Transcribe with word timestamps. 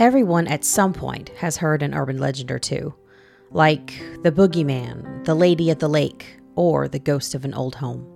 Everyone 0.00 0.46
at 0.46 0.64
some 0.64 0.94
point 0.94 1.28
has 1.36 1.58
heard 1.58 1.82
an 1.82 1.92
urban 1.92 2.16
legend 2.16 2.50
or 2.50 2.58
two, 2.58 2.94
like 3.50 4.02
the 4.22 4.32
boogeyman, 4.32 5.26
the 5.26 5.34
lady 5.34 5.70
at 5.70 5.78
the 5.78 5.88
lake, 5.88 6.38
or 6.56 6.88
the 6.88 6.98
ghost 6.98 7.34
of 7.34 7.44
an 7.44 7.52
old 7.52 7.74
home. 7.74 8.10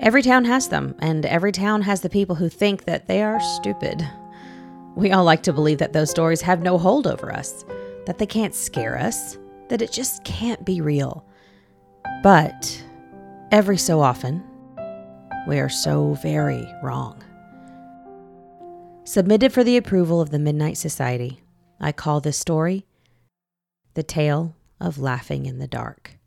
Every 0.00 0.22
town 0.22 0.46
has 0.46 0.70
them, 0.70 0.94
and 1.00 1.26
every 1.26 1.52
town 1.52 1.82
has 1.82 2.00
the 2.00 2.08
people 2.08 2.34
who 2.34 2.48
think 2.48 2.86
that 2.86 3.08
they 3.08 3.22
are 3.22 3.38
stupid. 3.40 4.08
We 4.96 5.12
all 5.12 5.22
like 5.22 5.42
to 5.42 5.52
believe 5.52 5.76
that 5.80 5.92
those 5.92 6.08
stories 6.08 6.40
have 6.40 6.62
no 6.62 6.78
hold 6.78 7.06
over 7.06 7.30
us, 7.30 7.66
that 8.06 8.16
they 8.16 8.24
can't 8.24 8.54
scare 8.54 8.96
us, 8.96 9.36
that 9.68 9.82
it 9.82 9.92
just 9.92 10.24
can't 10.24 10.64
be 10.64 10.80
real. 10.80 11.26
But 12.22 12.82
every 13.50 13.76
so 13.76 14.00
often, 14.00 14.42
we 15.46 15.58
are 15.58 15.68
so 15.68 16.14
very 16.22 16.66
wrong. 16.82 17.22
Submitted 19.04 19.52
for 19.52 19.64
the 19.64 19.76
approval 19.76 20.20
of 20.20 20.30
the 20.30 20.38
Midnight 20.38 20.76
Society, 20.76 21.42
I 21.80 21.90
call 21.90 22.20
this 22.20 22.38
story 22.38 22.86
The 23.94 24.04
Tale 24.04 24.54
of 24.80 24.96
Laughing 24.96 25.44
in 25.44 25.58
the 25.58 25.66
Dark. 25.66 26.18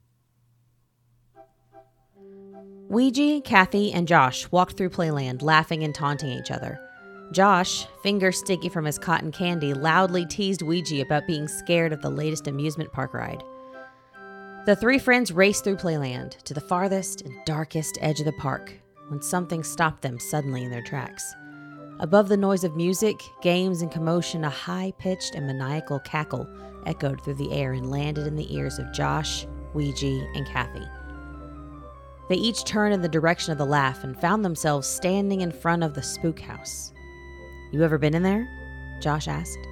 Ouija, 2.90 3.40
Kathy, 3.46 3.94
and 3.94 4.10
Josh 4.10 4.52
walked 4.52 4.76
through 4.76 4.90
Playland, 4.90 5.42
laughing 5.42 5.84
and 5.84 5.96
taunting 5.96 6.32
each 6.32 6.52
other. 6.52 6.78
Josh, 7.32 7.88
fingers 8.04 8.40
sticky 8.40 8.68
from 8.68 8.84
his 8.84 9.00
cotton 9.00 9.32
candy, 9.32 9.74
loudly 9.74 10.26
teased 10.26 10.62
Ouija 10.62 11.02
about 11.02 11.28
being 11.28 11.48
scared 11.48 11.94
of 11.94 12.02
the 12.02 12.10
latest 12.10 12.46
amusement 12.46 12.92
park 12.92 13.14
ride. 13.14 13.42
The 14.66 14.76
three 14.76 15.00
friends 15.00 15.32
raced 15.32 15.64
through 15.64 15.78
Playland 15.78 16.44
to 16.44 16.54
the 16.54 16.60
farthest 16.60 17.22
and 17.22 17.34
darkest 17.46 17.98
edge 18.02 18.20
of 18.20 18.26
the 18.26 18.34
park 18.34 18.74
when 19.08 19.22
something 19.22 19.64
stopped 19.64 20.02
them 20.02 20.20
suddenly 20.20 20.66
in 20.66 20.72
their 20.72 20.84
tracks. 20.84 21.34
Above 22.00 22.28
the 22.28 22.36
noise 22.36 22.66
of 22.66 22.76
music, 22.76 23.24
games, 23.42 23.82
and 23.82 23.90
commotion, 23.90 24.44
a 24.44 24.50
high 24.50 24.92
pitched 24.98 25.34
and 25.34 25.48
maniacal 25.48 26.00
cackle 26.00 26.46
echoed 26.86 27.22
through 27.22 27.36
the 27.36 27.54
air 27.54 27.72
and 27.72 27.90
landed 27.90 28.28
in 28.28 28.36
the 28.36 28.54
ears 28.54 28.80
of 28.80 28.92
Josh, 28.92 29.48
Ouija, 29.74 30.28
and 30.36 30.46
Kathy. 30.46 30.86
They 32.28 32.36
each 32.36 32.66
turned 32.66 32.94
in 32.94 33.02
the 33.02 33.08
direction 33.08 33.54
of 33.54 33.58
the 33.58 33.66
laugh 33.66 34.04
and 34.04 34.20
found 34.20 34.44
themselves 34.44 34.88
standing 34.88 35.40
in 35.40 35.52
front 35.52 35.84
of 35.84 35.94
the 35.94 36.04
spook 36.04 36.40
house. 36.40 36.92
You 37.72 37.82
ever 37.82 37.98
been 37.98 38.16
in 38.16 38.24
there? 38.24 38.46
Josh 39.02 39.30
asked. 39.30 39.68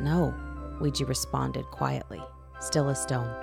No, 0.00 0.34
Ouija 0.80 1.06
responded 1.06 1.64
quietly, 1.66 2.22
still 2.60 2.88
as 2.88 3.02
stone. 3.02 3.34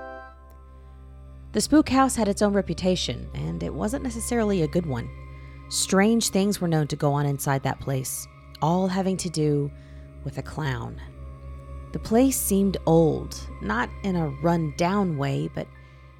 The 1.51 1.61
spook 1.61 1.89
house 1.89 2.15
had 2.15 2.29
its 2.29 2.41
own 2.41 2.53
reputation, 2.53 3.29
and 3.33 3.61
it 3.61 3.73
wasn't 3.73 4.03
necessarily 4.03 4.61
a 4.61 4.67
good 4.67 4.85
one. 4.85 5.09
Strange 5.69 6.29
things 6.29 6.61
were 6.61 6.67
known 6.67 6.87
to 6.87 6.95
go 6.95 7.13
on 7.13 7.25
inside 7.25 7.63
that 7.63 7.79
place, 7.79 8.27
all 8.61 8.87
having 8.87 9.17
to 9.17 9.29
do 9.29 9.71
with 10.23 10.37
a 10.37 10.43
clown. 10.43 11.01
The 11.91 11.99
place 11.99 12.37
seemed 12.37 12.77
old, 12.85 13.39
not 13.61 13.89
in 14.03 14.15
a 14.15 14.27
run 14.27 14.73
down 14.77 15.17
way, 15.17 15.49
but 15.55 15.67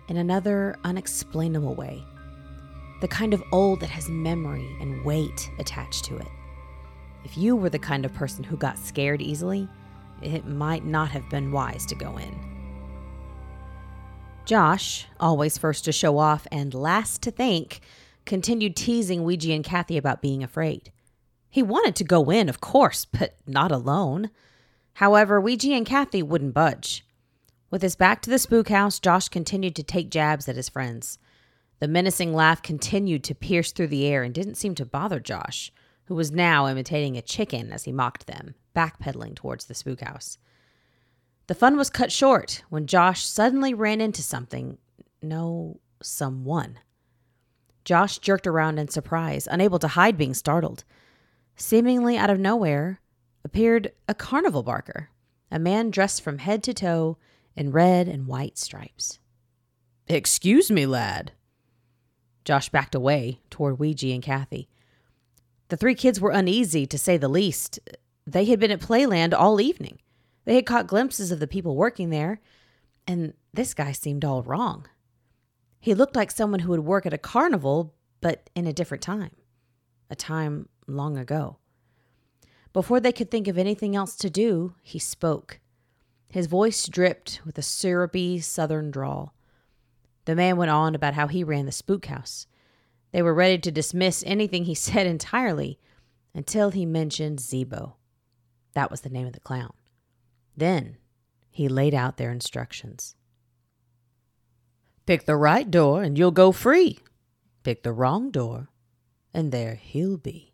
in 0.08 0.18
another 0.18 0.78
unexplainable 0.84 1.76
way. 1.76 2.04
The 3.02 3.08
kind 3.08 3.34
of 3.34 3.44
old 3.52 3.82
that 3.82 3.90
has 3.90 4.10
memory 4.10 4.76
and 4.80 5.04
weight 5.04 5.50
attached 5.59 6.06
to 6.06 6.18
it. 6.18 6.28
If 7.24 7.38
you 7.38 7.56
were 7.56 7.70
the 7.70 7.80
kind 7.80 8.06
of 8.06 8.14
person 8.14 8.44
who 8.44 8.56
got 8.56 8.80
scared 8.80 9.22
easily, 9.22 9.68
it 10.22 10.46
might 10.46 10.86
not 10.86 11.09
have 11.09 11.30
been 11.30 11.52
wise 11.52 11.86
to 11.88 11.96
go 11.96 12.18
in. 12.18 12.34
Josh, 14.46 15.08
always 15.20 15.58
first 15.58 15.86
to 15.86 15.92
show 15.92 16.18
off 16.20 16.48
and 16.52 16.74
last 16.74 17.22
to 17.24 17.32
think, 17.32 17.82
continued 18.26 18.76
teasing 18.76 19.23
Ouija 19.23 19.54
and 19.54 19.64
Kathy 19.64 19.98
about 19.98 20.22
being 20.22 20.44
afraid. 20.44 20.92
He 21.50 21.64
wanted 21.64 21.95
to 21.98 22.04
go 22.04 22.30
in, 22.30 22.50
of 22.50 22.59
course, 22.59 23.06
but 23.06 23.38
not 23.48 23.72
alone. 23.72 24.30
However, 24.94 25.40
Ouija 25.40 25.73
and 25.73 25.86
Kathy 25.86 26.22
wouldn't 26.22 26.53
budge. 26.53 27.06
With 27.69 27.81
his 27.81 27.96
back 27.96 28.22
to 28.22 28.30
the 28.30 28.40
spook 28.40 28.69
house, 28.69 29.00
Josh 29.00 29.28
continued 29.30 29.75
to 29.75 29.84
take 29.84 30.09
jabs 30.09 30.47
at 30.47 30.56
his 30.56 30.69
friends. 30.69 31.18
The 31.80 31.88
menacing 31.88 32.34
laugh 32.34 32.62
continued 32.62 33.24
to 33.25 33.36
pierce 33.36 33.72
through 33.72 33.88
the 33.88 34.06
air 34.06 34.24
and 34.24 34.34
didn't 34.34 34.56
seem 34.56 34.75
to 34.75 34.86
bother 34.86 35.19
Josh, 35.19 35.72
who 36.06 36.16
was 36.16 36.31
now 36.31 36.68
imitating 36.68 37.18
a 37.18 37.22
chicken 37.22 37.72
as 37.72 37.84
he 37.84 37.92
mocked 37.92 38.28
them, 38.28 38.56
backpedaling 38.75 39.36
towards 39.36 39.66
the 39.66 39.74
spook 39.74 40.02
house. 40.02 40.38
The 41.47 41.56
fun 41.56 41.78
was 41.78 41.90
cut 41.90 42.12
short 42.12 42.63
when 42.69 42.88
Josh 42.88 43.25
suddenly 43.25 43.74
ran 43.74 44.02
into 44.02 44.22
something. 44.22 44.78
No, 45.22 45.80
someone. 46.02 46.80
Josh 47.85 48.18
jerked 48.18 48.47
around 48.47 48.79
in 48.79 48.88
surprise, 48.88 49.47
unable 49.50 49.79
to 49.79 49.90
hide 49.90 50.18
being 50.18 50.34
startled. 50.34 50.84
Seemingly 51.56 52.18
out 52.18 52.31
of 52.31 52.40
nowhere 52.40 53.00
appeared 53.44 53.91
a 54.09 54.16
carnival 54.16 54.63
barker, 54.63 55.09
a 55.51 55.59
man 55.59 55.91
dressed 55.91 56.22
from 56.22 56.40
head 56.40 56.63
to 56.63 56.74
toe 56.74 57.18
in 57.56 57.72
red 57.72 58.07
and 58.07 58.28
white 58.28 58.57
stripes. 58.57 59.19
Excuse 60.07 60.69
me, 60.69 60.85
lad. 60.85 61.31
Josh 62.44 62.69
backed 62.69 62.95
away 62.95 63.40
toward 63.50 63.79
Ouija 63.79 64.07
and 64.12 64.22
Kathy. 64.22 64.68
The 65.69 65.78
three 65.78 65.95
kids 65.95 66.19
were 66.19 66.31
uneasy, 66.31 66.85
to 66.85 66.97
say 66.97 67.18
the 67.18 67.28
least. 67.28 67.79
They 68.28 68.45
had 68.45 68.59
been 68.59 68.72
at 68.72 68.81
Playland 68.81 69.34
all 69.34 69.62
evening. 69.62 70.00
They 70.45 70.56
had 70.56 70.66
caught 70.66 70.88
glimpses 70.88 71.31
of 71.31 71.40
the 71.40 71.47
people 71.47 71.75
working 71.75 72.09
there, 72.09 72.40
and 73.07 73.34
this 73.53 73.74
guy 73.74 73.91
seemed 73.91 74.25
all 74.25 74.44
wrong. 74.44 74.88
He 75.85 75.94
looked 75.94 76.16
like 76.16 76.31
someone 76.31 76.62
who 76.62 76.72
would 76.72 76.79
work 76.79 77.06
at 77.06 77.13
a 77.13 77.19
carnival, 77.19 77.94
but 78.19 78.50
in 78.56 78.66
a 78.66 78.73
different 78.73 79.03
time, 79.03 79.35
a 80.09 80.16
time 80.16 80.68
long 80.88 81.16
ago. 81.16 81.57
Before 82.73 83.00
they 83.00 83.12
could 83.12 83.29
think 83.29 83.47
of 83.47 83.56
anything 83.56 83.95
else 83.95 84.16
to 84.16 84.31
do, 84.31 84.74
he 84.81 84.97
spoke. 84.97 85.59
His 86.28 86.47
voice 86.47 86.88
dripped 86.88 87.40
with 87.45 87.59
a 87.59 87.62
syrupy 87.62 88.40
southern 88.40 88.90
drawl. 88.90 89.35
The 90.25 90.34
man 90.34 90.57
went 90.57 90.72
on 90.72 90.95
about 90.95 91.13
how 91.13 91.28
he 91.28 91.44
ran 91.44 91.68
the 91.68 91.72
spook 91.72 92.07
house. 92.07 92.47
They 93.12 93.22
were 93.22 93.35
ready 93.35 93.59
to 93.59 93.72
dismiss 93.72 94.24
anything 94.25 94.66
he 94.66 94.74
said 94.90 95.06
entirely 95.06 95.78
until 96.34 96.72
he 96.72 96.88
mentioned 96.88 97.38
Zeebo. 97.38 97.94
That 98.74 98.90
was 98.90 99.01
the 99.01 99.12
name 99.12 99.28
of 99.28 99.34
the 99.34 99.40
clown. 99.40 99.74
Then 100.57 100.97
he 101.51 101.69
laid 101.69 101.94
out 101.94 102.18
their 102.18 102.31
instructions. 102.31 103.16
Pick 105.06 105.26
the 105.26 105.36
right 105.36 105.70
door 105.70 106.04
and 106.04 106.18
you'll 106.18 106.32
go 106.32 106.52
free. 106.52 107.00
Pick 107.64 107.84
the 107.84 107.94
wrong 107.94 108.32
door 108.32 108.70
and 109.34 109.52
there 109.52 109.76
he'll 109.76 110.18
be. 110.18 110.54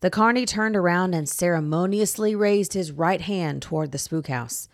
The 0.00 0.10
carney 0.10 0.46
turned 0.46 0.76
around 0.76 1.14
and 1.14 1.28
ceremoniously 1.28 2.34
raised 2.34 2.74
his 2.74 2.92
right 2.92 3.20
hand 3.20 3.62
toward 3.62 3.92
the 3.92 3.98
spook 3.98 4.28
house. 4.28 4.68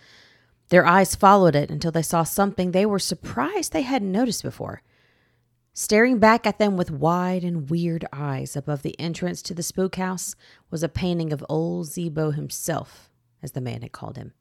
Their 0.68 0.84
eyes 0.84 1.14
followed 1.14 1.54
it 1.54 1.70
until 1.70 1.90
they 1.90 2.02
saw 2.02 2.22
something 2.22 2.70
they 2.70 2.86
were 2.86 2.98
surprised 2.98 3.72
they 3.72 3.82
hadn't 3.82 4.12
noticed 4.12 4.42
before. 4.42 4.82
Staring 5.74 6.18
back 6.18 6.46
at 6.46 6.58
them 6.58 6.76
with 6.76 6.90
wide 6.90 7.44
and 7.44 7.70
weird 7.70 8.04
eyes 8.12 8.56
above 8.56 8.82
the 8.82 8.98
entrance 9.00 9.40
to 9.42 9.54
the 9.54 9.62
spook 9.62 9.96
house 9.96 10.34
was 10.70 10.82
a 10.82 10.88
painting 10.88 11.32
of 11.32 11.44
old 11.48 11.86
Zeebo 11.86 12.34
himself, 12.34 13.08
as 13.42 13.52
the 13.52 13.60
man 13.60 13.80
had 13.82 13.92
called 13.92 14.16
him. 14.16 14.34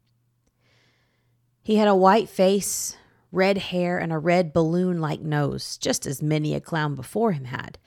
He 1.62 1.76
had 1.76 1.88
a 1.88 1.94
white 1.94 2.28
face, 2.28 2.96
red 3.32 3.58
hair, 3.58 3.98
and 3.98 4.12
a 4.12 4.18
red 4.18 4.52
balloon 4.52 5.00
like 5.00 5.20
nose, 5.20 5.78
just 5.78 6.06
as 6.06 6.22
many 6.22 6.54
a 6.54 6.60
clown 6.60 6.94
before 6.94 7.32
him 7.32 7.46
had. 7.46 7.78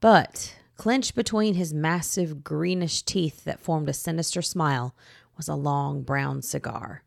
But 0.00 0.54
clenched 0.76 1.14
between 1.14 1.54
his 1.54 1.72
massive 1.72 2.44
greenish 2.44 3.02
teeth 3.02 3.44
that 3.44 3.60
formed 3.60 3.88
a 3.88 3.94
sinister 3.94 4.42
smile 4.42 4.94
was 5.36 5.48
a 5.48 5.54
long 5.54 6.02
brown 6.02 6.42
cigar. 6.42 7.02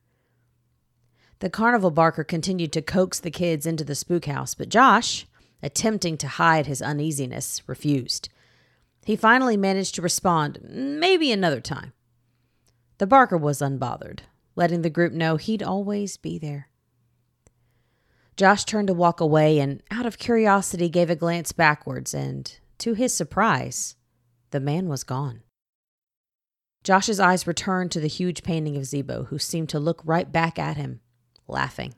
The 1.39 1.49
carnival 1.49 1.91
barker 1.91 2.23
continued 2.23 2.73
to 2.73 2.81
coax 2.81 3.19
the 3.19 3.29
kids 3.29 3.67
into 3.67 3.83
the 3.83 3.95
spook 3.95 4.25
house, 4.25 4.55
but 4.55 4.69
Josh, 4.69 5.27
attempting 5.61 6.17
to 6.17 6.27
hide 6.27 6.65
his 6.65 6.81
uneasiness, 6.81 7.61
refused. 7.67 8.29
He 9.05 9.15
finally 9.15 9.55
managed 9.55 9.95
to 9.95 10.01
respond, 10.01 10.59
maybe 10.63 11.31
another 11.31 11.61
time. 11.61 11.93
The 12.97 13.07
barker 13.07 13.37
was 13.37 13.61
unbothered, 13.61 14.21
letting 14.55 14.81
the 14.81 14.89
group 14.89 15.13
know 15.13 15.37
he'd 15.37 15.61
always 15.61 16.17
be 16.17 16.39
there. 16.39 16.69
Josh 18.37 18.65
turned 18.65 18.87
to 18.87 18.93
walk 18.93 19.19
away 19.19 19.59
and, 19.59 19.81
out 19.89 20.05
of 20.05 20.19
curiosity, 20.19 20.89
gave 20.89 21.09
a 21.09 21.15
glance 21.15 21.51
backwards, 21.51 22.13
and, 22.13 22.59
to 22.77 22.93
his 22.93 23.11
surprise, 23.11 23.95
the 24.51 24.59
man 24.59 24.87
was 24.87 25.03
gone. 25.03 25.41
Josh's 26.83 27.19
eyes 27.19 27.47
returned 27.47 27.91
to 27.91 27.99
the 27.99 28.07
huge 28.07 28.43
painting 28.43 28.77
of 28.77 28.83
Zeebo, 28.83 29.27
who 29.27 29.39
seemed 29.39 29.69
to 29.69 29.79
look 29.79 30.01
right 30.05 30.31
back 30.31 30.59
at 30.59 30.77
him, 30.77 31.01
laughing. 31.47 31.95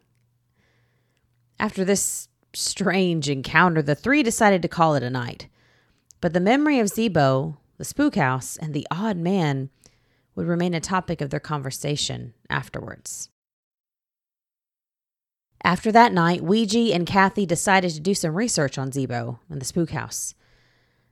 After 1.59 1.83
this 1.83 2.29
strange 2.53 3.29
encounter, 3.29 3.81
the 3.81 3.93
three 3.93 4.23
decided 4.23 4.61
to 4.61 4.69
call 4.69 4.95
it 4.95 5.03
a 5.03 5.09
night. 5.09 5.49
But 6.21 6.31
the 6.31 6.39
memory 6.39 6.79
of 6.79 6.87
Zeebo, 6.87 7.57
the 7.77 7.83
spook 7.83 8.15
house, 8.15 8.55
and 8.55 8.73
the 8.73 8.87
odd 8.89 9.17
man 9.17 9.69
would 10.35 10.47
remain 10.47 10.73
a 10.73 10.79
topic 10.79 11.19
of 11.19 11.31
their 11.31 11.39
conversation 11.41 12.33
afterwards. 12.49 13.29
After 15.63 15.91
that 15.91 16.13
night, 16.13 16.43
Ouija 16.43 16.93
and 16.93 17.05
Kathy 17.05 17.45
decided 17.45 17.91
to 17.91 17.99
do 17.99 18.13
some 18.13 18.35
research 18.35 18.77
on 18.77 18.91
Zeebo 18.91 19.39
and 19.49 19.61
the 19.61 19.65
spook 19.65 19.91
house. 19.91 20.33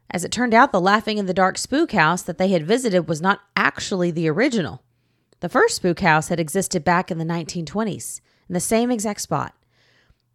As 0.10 0.24
it 0.24 0.32
turned 0.32 0.54
out, 0.54 0.72
the 0.72 0.80
Laughing 0.80 1.18
in 1.18 1.26
the 1.26 1.34
Dark 1.34 1.58
spook 1.58 1.92
house 1.92 2.22
that 2.24 2.38
they 2.38 2.48
had 2.50 2.66
visited 2.66 3.10
was 3.10 3.22
not 3.22 3.42
actually 3.56 4.10
the 4.10 4.30
original. 4.30 4.82
The 5.42 5.50
first 5.50 5.76
spook 5.76 6.00
house 6.00 6.30
had 6.30 6.40
existed 6.40 6.84
back 6.84 7.12
in 7.12 7.18
the 7.18 7.26
1920s 7.26 8.22
in 8.48 8.54
the 8.54 8.60
same 8.60 8.90
exact 8.90 9.22
spot. 9.22 9.54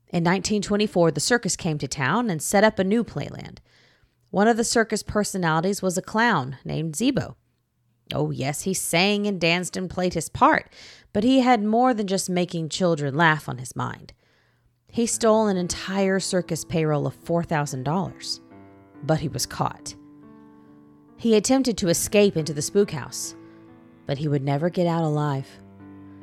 In 0.08 0.24
1924, 0.24 1.12
the 1.12 1.20
circus 1.20 1.56
came 1.56 1.78
to 1.78 1.88
town 1.88 2.28
and 2.28 2.42
set 2.42 2.64
up 2.64 2.78
a 2.78 2.84
new 2.84 3.02
playland. 3.02 3.58
One 4.30 4.46
of 4.46 4.58
the 4.58 4.64
circus 4.64 5.02
personalities 5.02 5.80
was 5.80 5.96
a 5.96 6.02
clown 6.02 6.58
named 6.64 6.94
Zeebo. 6.94 7.36
Oh, 8.14 8.30
yes, 8.30 8.62
he 8.62 8.74
sang 8.74 9.26
and 9.26 9.40
danced 9.40 9.76
and 9.76 9.88
played 9.88 10.14
his 10.14 10.28
part, 10.28 10.70
but 11.12 11.24
he 11.24 11.40
had 11.40 11.62
more 11.62 11.94
than 11.94 12.06
just 12.06 12.28
making 12.28 12.68
children 12.68 13.16
laugh 13.16 13.48
on 13.48 13.58
his 13.58 13.74
mind. 13.76 14.12
He 14.88 15.06
stole 15.06 15.46
an 15.46 15.56
entire 15.56 16.20
circus 16.20 16.64
payroll 16.64 17.06
of 17.06 17.24
$4,000, 17.24 18.40
but 19.04 19.20
he 19.20 19.28
was 19.28 19.46
caught. 19.46 19.94
He 21.16 21.36
attempted 21.36 21.78
to 21.78 21.88
escape 21.88 22.36
into 22.36 22.52
the 22.52 22.60
spook 22.60 22.90
house, 22.90 23.34
but 24.06 24.18
he 24.18 24.28
would 24.28 24.42
never 24.42 24.68
get 24.68 24.86
out 24.86 25.04
alive. 25.04 25.48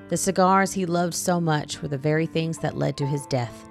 The 0.09 0.17
cigars 0.17 0.73
he 0.73 0.85
loved 0.85 1.13
so 1.13 1.39
much 1.39 1.81
were 1.81 1.87
the 1.87 1.97
very 1.97 2.25
things 2.25 2.57
that 2.59 2.77
led 2.77 2.97
to 2.97 3.05
his 3.05 3.25
death. 3.27 3.69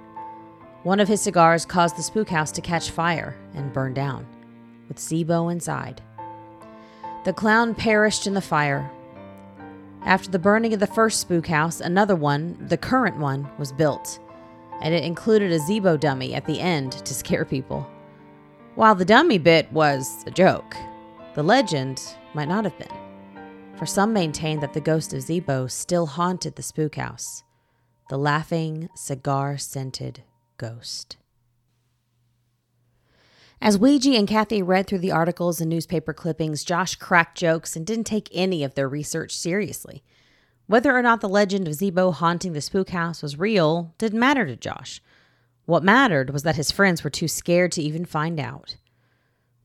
One 0.83 0.99
of 0.99 1.07
his 1.07 1.21
cigars 1.21 1.65
caused 1.65 1.97
the 1.97 2.03
spook 2.03 2.29
house 2.29 2.51
to 2.53 2.61
catch 2.61 2.91
fire 2.91 3.37
and 3.53 3.71
burn 3.73 3.93
down, 3.93 4.25
with 4.87 4.97
Zeebo 4.97 5.51
inside. 5.51 6.01
The 7.25 7.33
clown 7.33 7.75
perished 7.75 8.27
in 8.27 8.33
the 8.33 8.41
fire. 8.41 8.89
After 10.03 10.31
the 10.31 10.39
burning 10.39 10.73
of 10.73 10.79
the 10.79 10.87
first 10.87 11.19
spook 11.19 11.47
house, 11.47 11.81
another 11.81 12.15
one, 12.15 12.57
the 12.69 12.77
current 12.77 13.17
one, 13.17 13.49
was 13.57 13.73
built, 13.73 14.19
and 14.81 14.93
it 14.93 15.03
included 15.03 15.51
a 15.51 15.59
Zeebo 15.59 15.99
dummy 15.99 16.33
at 16.33 16.45
the 16.45 16.61
end 16.61 16.93
to 16.93 17.13
scare 17.13 17.43
people. 17.43 17.85
While 18.75 18.95
the 18.95 19.03
dummy 19.03 19.37
bit 19.37 19.69
was 19.73 20.23
a 20.25 20.31
joke, 20.31 20.75
the 21.35 21.43
legend 21.43 22.01
might 22.33 22.47
not 22.47 22.63
have 22.63 22.77
been, 22.79 22.97
for 23.75 23.85
some 23.85 24.13
maintain 24.13 24.61
that 24.61 24.71
the 24.73 24.79
ghost 24.79 25.13
of 25.13 25.19
Zeebo 25.21 25.69
still 25.69 26.05
haunted 26.05 26.55
the 26.55 26.63
spook 26.63 26.95
house, 26.95 27.43
the 28.09 28.17
laughing, 28.17 28.87
cigar 28.95 29.57
scented 29.57 30.23
ghost. 30.57 31.17
As 33.61 33.77
Ouija 33.77 34.15
and 34.15 34.27
Kathy 34.27 34.61
read 34.61 34.87
through 34.87 34.99
the 34.99 35.11
articles 35.11 35.59
and 35.59 35.69
newspaper 35.69 36.13
clippings, 36.13 36.63
Josh 36.63 36.95
cracked 36.95 37.37
jokes 37.37 37.75
and 37.75 37.85
didn't 37.85 38.05
take 38.05 38.29
any 38.31 38.63
of 38.63 38.73
their 38.73 38.87
research 38.87 39.35
seriously. 39.35 40.01
Whether 40.67 40.95
or 40.95 41.01
not 41.01 41.19
the 41.19 41.27
legend 41.27 41.67
of 41.67 41.73
Zeebo 41.73 42.13
haunting 42.13 42.53
the 42.53 42.61
spook 42.61 42.91
house 42.91 43.21
was 43.21 43.37
real 43.37 43.93
didn't 43.97 44.19
matter 44.19 44.45
to 44.45 44.55
Josh. 44.55 45.01
What 45.65 45.83
mattered 45.83 46.29
was 46.29 46.43
that 46.43 46.55
his 46.55 46.71
friends 46.71 47.03
were 47.03 47.09
too 47.09 47.27
scared 47.27 47.73
to 47.73 47.81
even 47.81 48.05
find 48.05 48.39
out. 48.39 48.77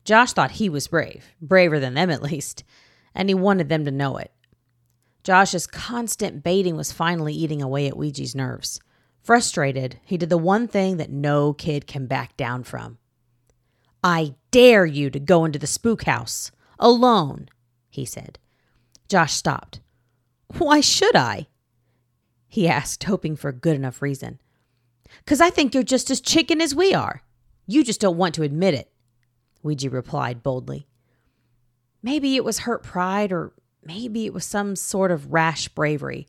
Josh 0.03 0.33
thought 0.33 0.51
he 0.51 0.67
was 0.67 0.89
brave, 0.89 1.33
braver 1.41 1.79
than 1.79 1.93
them 1.93 2.09
at 2.09 2.21
least, 2.21 2.65
and 3.15 3.29
he 3.29 3.35
wanted 3.35 3.69
them 3.69 3.85
to 3.85 3.91
know 3.91 4.17
it. 4.17 4.31
Josh's 5.23 5.67
constant 5.67 6.43
baiting 6.43 6.75
was 6.75 6.91
finally 6.91 7.33
eating 7.33 7.61
away 7.61 7.87
at 7.87 7.95
Ouija's 7.97 8.35
nerves. 8.35 8.79
Frustrated, 9.23 9.99
he 10.03 10.17
did 10.17 10.29
the 10.29 10.37
one 10.37 10.67
thing 10.67 10.97
that 10.97 11.09
no 11.09 11.53
kid 11.53 11.87
can 11.87 12.07
back 12.07 12.35
down 12.35 12.63
from 12.63 12.97
I 14.05 14.35
dare 14.51 14.85
you 14.85 15.09
to 15.09 15.19
go 15.19 15.45
into 15.45 15.57
the 15.57 15.65
spook 15.65 16.03
house 16.03 16.51
alone, 16.77 17.49
he 17.89 18.05
said. 18.05 18.37
Josh 19.09 19.33
stopped. 19.33 19.79
Why 20.59 20.79
should 20.79 21.15
I? 21.15 21.47
He 22.47 22.67
asked, 22.67 23.03
hoping 23.05 23.35
for 23.35 23.49
a 23.49 23.53
good 23.53 23.75
enough 23.75 24.03
reason. 24.03 24.39
Because 25.23 25.41
I 25.41 25.49
think 25.49 25.73
you're 25.73 25.81
just 25.81 26.11
as 26.11 26.21
chicken 26.21 26.61
as 26.61 26.75
we 26.75 26.93
are. 26.93 27.23
You 27.65 27.83
just 27.83 27.99
don't 27.99 28.15
want 28.15 28.35
to 28.35 28.43
admit 28.43 28.75
it, 28.75 28.91
Ouija 29.63 29.89
replied 29.89 30.43
boldly. 30.43 30.85
Maybe 32.03 32.35
it 32.35 32.43
was 32.43 32.59
hurt 32.59 32.83
pride, 32.83 33.31
or 33.31 33.53
maybe 33.83 34.27
it 34.27 34.35
was 34.35 34.45
some 34.45 34.75
sort 34.75 35.09
of 35.09 35.33
rash 35.33 35.67
bravery. 35.69 36.27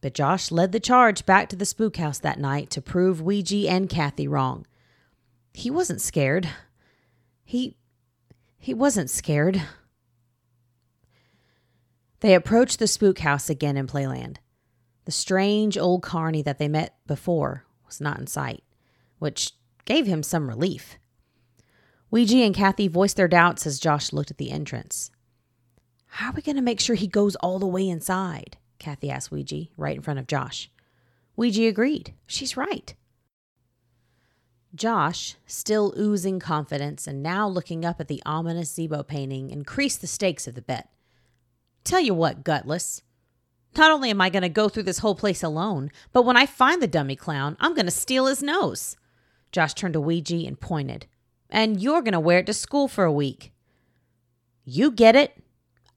But 0.00 0.14
Josh 0.14 0.50
led 0.50 0.72
the 0.72 0.80
charge 0.80 1.26
back 1.26 1.50
to 1.50 1.56
the 1.56 1.66
spook 1.66 1.98
house 1.98 2.18
that 2.20 2.40
night 2.40 2.70
to 2.70 2.80
prove 2.80 3.20
Ouija 3.20 3.68
and 3.68 3.90
Kathy 3.90 4.26
wrong. 4.26 4.66
He 5.52 5.70
wasn't 5.70 6.00
scared. 6.00 6.48
He 7.44 7.76
he 8.58 8.72
wasn't 8.74 9.10
scared. 9.10 9.62
They 12.20 12.34
approached 12.34 12.78
the 12.78 12.86
spook 12.86 13.18
house 13.18 13.50
again 13.50 13.76
in 13.76 13.86
Playland. 13.86 14.36
The 15.04 15.12
strange 15.12 15.76
old 15.76 16.02
carney 16.02 16.40
that 16.42 16.58
they 16.58 16.68
met 16.68 16.96
before 17.06 17.66
was 17.84 18.00
not 18.00 18.18
in 18.18 18.26
sight, 18.26 18.64
which 19.18 19.52
gave 19.84 20.06
him 20.06 20.22
some 20.22 20.48
relief. 20.48 20.98
Ouija 22.10 22.38
and 22.38 22.54
Kathy 22.54 22.88
voiced 22.88 23.16
their 23.16 23.28
doubts 23.28 23.66
as 23.66 23.78
Josh 23.78 24.12
looked 24.12 24.30
at 24.30 24.38
the 24.38 24.50
entrance. 24.50 25.10
How 26.06 26.30
are 26.30 26.32
we 26.34 26.42
going 26.42 26.56
to 26.56 26.62
make 26.62 26.80
sure 26.80 26.96
he 26.96 27.08
goes 27.08 27.36
all 27.36 27.58
the 27.58 27.66
way 27.66 27.86
inside? 27.86 28.56
Kathy 28.78 29.10
asked 29.10 29.30
Ouija, 29.30 29.66
right 29.76 29.96
in 29.96 30.02
front 30.02 30.18
of 30.18 30.26
Josh. 30.26 30.70
Ouija 31.36 31.66
agreed. 31.66 32.14
She's 32.26 32.56
right. 32.56 32.94
Josh, 34.74 35.36
still 35.46 35.94
oozing 35.96 36.40
confidence 36.40 37.06
and 37.06 37.22
now 37.22 37.46
looking 37.46 37.84
up 37.84 38.00
at 38.00 38.08
the 38.08 38.22
ominous 38.26 38.74
Zeebo 38.74 39.06
painting, 39.06 39.50
increased 39.50 40.00
the 40.00 40.06
stakes 40.06 40.48
of 40.48 40.54
the 40.54 40.62
bet. 40.62 40.88
Tell 41.84 42.00
you 42.00 42.14
what, 42.14 42.44
Gutless. 42.44 43.02
Not 43.76 43.90
only 43.90 44.10
am 44.10 44.20
I 44.20 44.30
going 44.30 44.42
to 44.42 44.48
go 44.48 44.68
through 44.68 44.84
this 44.84 44.98
whole 44.98 45.14
place 45.14 45.42
alone, 45.42 45.90
but 46.12 46.24
when 46.24 46.36
I 46.36 46.46
find 46.46 46.80
the 46.80 46.86
dummy 46.86 47.16
clown, 47.16 47.56
I'm 47.60 47.74
going 47.74 47.86
to 47.86 47.92
steal 47.92 48.26
his 48.26 48.42
nose. 48.42 48.96
Josh 49.52 49.74
turned 49.74 49.94
to 49.94 50.00
Ouija 50.00 50.46
and 50.46 50.58
pointed. 50.58 51.06
And 51.50 51.80
you're 51.80 52.02
going 52.02 52.12
to 52.12 52.20
wear 52.20 52.38
it 52.38 52.46
to 52.46 52.52
school 52.52 52.88
for 52.88 53.04
a 53.04 53.12
week. 53.12 53.52
You 54.64 54.90
get 54.90 55.14
it? 55.14 55.42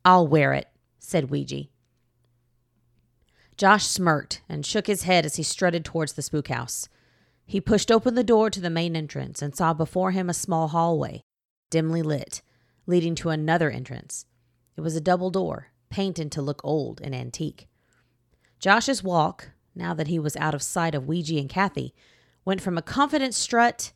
I'll 0.03 0.27
wear 0.27 0.53
it, 0.53 0.67
said 0.99 1.29
Ouija. 1.29 1.63
Josh 3.57 3.87
smirked 3.87 4.41
and 4.47 4.65
shook 4.65 4.85
his 4.85 5.03
head 5.03 5.25
as 5.25 5.37
he 5.37 5.43
strutted 5.43 5.83
towards 5.83 6.13
the 6.13 6.21
spook 6.21 6.49
house. 6.49 6.87
He 7.49 7.61
pushed 7.61 7.89
open 7.89 8.15
the 8.15 8.25
door 8.25 8.49
to 8.49 8.59
the 8.59 8.69
main 8.69 8.93
entrance 8.93 9.41
and 9.41 9.55
saw 9.55 9.73
before 9.73 10.11
him 10.11 10.29
a 10.29 10.33
small 10.33 10.67
hallway, 10.67 11.23
dimly 11.69 12.01
lit, 12.01 12.41
leading 12.85 13.15
to 13.15 13.29
another 13.29 13.71
entrance. 13.71 14.25
It 14.75 14.81
was 14.81 14.97
a 14.97 15.01
double 15.01 15.31
door, 15.31 15.71
painted 15.89 16.29
to 16.33 16.41
look 16.41 16.59
old 16.65 16.99
and 17.01 17.15
antique. 17.15 17.69
Josh's 18.59 19.01
walk, 19.01 19.51
now 19.73 19.93
that 19.93 20.09
he 20.09 20.19
was 20.19 20.35
out 20.35 20.53
of 20.53 20.61
sight 20.61 20.93
of 20.93 21.07
Ouija 21.07 21.37
and 21.37 21.49
Kathy, 21.49 21.95
went 22.43 22.59
from 22.59 22.77
a 22.77 22.81
confident 22.81 23.33
strut 23.33 23.93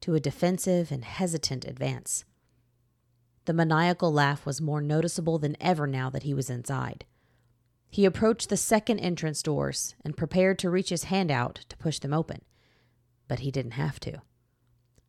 to 0.00 0.14
a 0.14 0.20
defensive 0.20 0.90
and 0.90 1.04
hesitant 1.04 1.66
advance. 1.66 2.24
The 3.44 3.52
maniacal 3.52 4.10
laugh 4.10 4.46
was 4.46 4.62
more 4.62 4.80
noticeable 4.80 5.38
than 5.38 5.56
ever 5.60 5.86
now 5.86 6.08
that 6.08 6.22
he 6.22 6.32
was 6.32 6.48
inside. 6.48 7.04
He 7.90 8.06
approached 8.06 8.48
the 8.48 8.56
second 8.56 9.00
entrance 9.00 9.42
doors 9.42 9.94
and 10.02 10.16
prepared 10.16 10.58
to 10.60 10.70
reach 10.70 10.88
his 10.88 11.04
hand 11.04 11.30
out 11.30 11.56
to 11.68 11.76
push 11.76 11.98
them 11.98 12.14
open 12.14 12.40
but 13.28 13.40
he 13.40 13.50
didn't 13.50 13.72
have 13.72 13.98
to. 14.00 14.22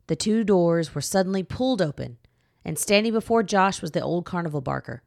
The 0.08 0.16
two 0.16 0.44
doors 0.44 0.96
were 0.96 1.02
suddenly 1.02 1.44
pulled 1.44 1.82
open, 1.82 2.18
and 2.64 2.78
standing 2.80 3.14
before 3.14 3.44
Josh 3.44 3.82
was 3.82 3.92
the 3.92 4.02
old 4.02 4.26
carnival 4.26 4.62
barker. 4.62 5.04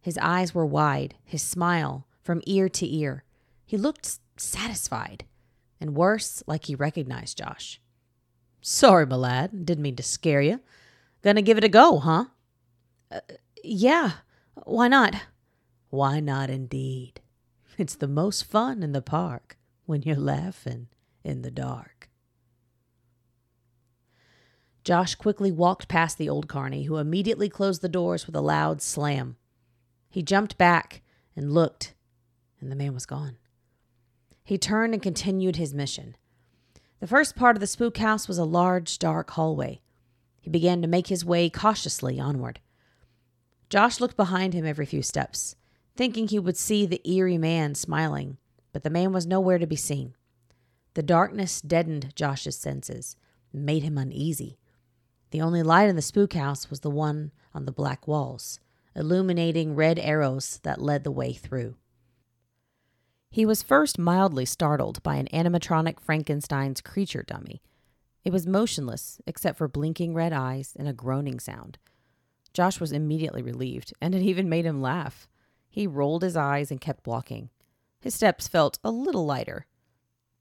His 0.00 0.18
eyes 0.18 0.54
were 0.54 0.66
wide, 0.66 1.14
his 1.24 1.42
smile 1.42 2.06
from 2.22 2.42
ear 2.46 2.68
to 2.68 2.94
ear. 2.94 3.24
He 3.64 3.76
looked 3.76 4.18
satisfied, 4.36 5.24
and 5.80 5.96
worse, 5.96 6.42
like 6.46 6.66
he 6.66 6.74
recognized 6.74 7.38
Josh. 7.38 7.80
Sorry, 8.60 9.06
my 9.06 9.16
lad. 9.16 9.64
Didn't 9.64 9.82
mean 9.82 9.96
to 9.96 10.02
scare 10.02 10.42
you. 10.42 10.60
Gonna 11.22 11.42
give 11.42 11.58
it 11.58 11.64
a 11.64 11.68
go, 11.68 11.98
huh? 11.98 12.24
Uh, 13.10 13.20
yeah. 13.62 14.12
Why 14.64 14.88
not? 14.88 15.14
Why 15.90 16.20
not, 16.20 16.50
indeed? 16.50 17.20
It's 17.78 17.94
the 17.94 18.08
most 18.08 18.44
fun 18.44 18.82
in 18.82 18.92
the 18.92 19.02
park 19.02 19.56
when 19.84 20.02
you're 20.02 20.16
laughing 20.16 20.88
in 21.22 21.42
the 21.42 21.50
dark. 21.50 21.95
Josh 24.86 25.16
quickly 25.16 25.50
walked 25.50 25.88
past 25.88 26.16
the 26.16 26.28
old 26.28 26.46
carney, 26.46 26.84
who 26.84 26.98
immediately 26.98 27.48
closed 27.48 27.82
the 27.82 27.88
doors 27.88 28.24
with 28.24 28.36
a 28.36 28.40
loud 28.40 28.80
slam. 28.80 29.34
He 30.08 30.22
jumped 30.22 30.56
back 30.58 31.02
and 31.34 31.52
looked, 31.52 31.94
and 32.60 32.70
the 32.70 32.76
man 32.76 32.94
was 32.94 33.04
gone. 33.04 33.36
He 34.44 34.58
turned 34.58 34.94
and 34.94 35.02
continued 35.02 35.56
his 35.56 35.74
mission. 35.74 36.14
The 37.00 37.08
first 37.08 37.34
part 37.34 37.56
of 37.56 37.60
the 37.60 37.66
spook 37.66 37.96
house 37.96 38.28
was 38.28 38.38
a 38.38 38.44
large, 38.44 39.00
dark 39.00 39.32
hallway. 39.32 39.80
He 40.40 40.50
began 40.50 40.80
to 40.82 40.86
make 40.86 41.08
his 41.08 41.24
way 41.24 41.50
cautiously 41.50 42.20
onward. 42.20 42.60
Josh 43.68 43.98
looked 43.98 44.16
behind 44.16 44.54
him 44.54 44.64
every 44.64 44.86
few 44.86 45.02
steps, 45.02 45.56
thinking 45.96 46.28
he 46.28 46.38
would 46.38 46.56
see 46.56 46.86
the 46.86 47.02
eerie 47.04 47.38
man 47.38 47.74
smiling, 47.74 48.36
but 48.72 48.84
the 48.84 48.90
man 48.90 49.12
was 49.12 49.26
nowhere 49.26 49.58
to 49.58 49.66
be 49.66 49.74
seen. 49.74 50.14
The 50.94 51.02
darkness 51.02 51.60
deadened 51.60 52.14
Josh's 52.14 52.56
senses 52.56 53.16
made 53.52 53.82
him 53.82 53.98
uneasy. 53.98 54.58
The 55.30 55.40
only 55.40 55.62
light 55.62 55.88
in 55.88 55.96
the 55.96 56.02
spook 56.02 56.34
house 56.34 56.70
was 56.70 56.80
the 56.80 56.90
one 56.90 57.32
on 57.54 57.64
the 57.64 57.72
black 57.72 58.06
walls, 58.06 58.60
illuminating 58.94 59.74
red 59.74 59.98
arrows 59.98 60.60
that 60.62 60.80
led 60.80 61.04
the 61.04 61.10
way 61.10 61.32
through. 61.32 61.76
He 63.30 63.44
was 63.44 63.62
first 63.62 63.98
mildly 63.98 64.46
startled 64.46 65.02
by 65.02 65.16
an 65.16 65.28
animatronic 65.32 66.00
Frankenstein's 66.00 66.80
creature 66.80 67.22
dummy. 67.22 67.60
It 68.24 68.32
was 68.32 68.46
motionless, 68.46 69.20
except 69.26 69.58
for 69.58 69.68
blinking 69.68 70.14
red 70.14 70.32
eyes 70.32 70.74
and 70.78 70.88
a 70.88 70.92
groaning 70.92 71.38
sound. 71.38 71.78
Josh 72.54 72.80
was 72.80 72.92
immediately 72.92 73.42
relieved, 73.42 73.92
and 74.00 74.14
it 74.14 74.22
even 74.22 74.48
made 74.48 74.64
him 74.64 74.80
laugh. 74.80 75.28
He 75.68 75.86
rolled 75.86 76.22
his 76.22 76.36
eyes 76.36 76.70
and 76.70 76.80
kept 76.80 77.06
walking. 77.06 77.50
His 78.00 78.14
steps 78.14 78.48
felt 78.48 78.78
a 78.82 78.90
little 78.90 79.26
lighter. 79.26 79.66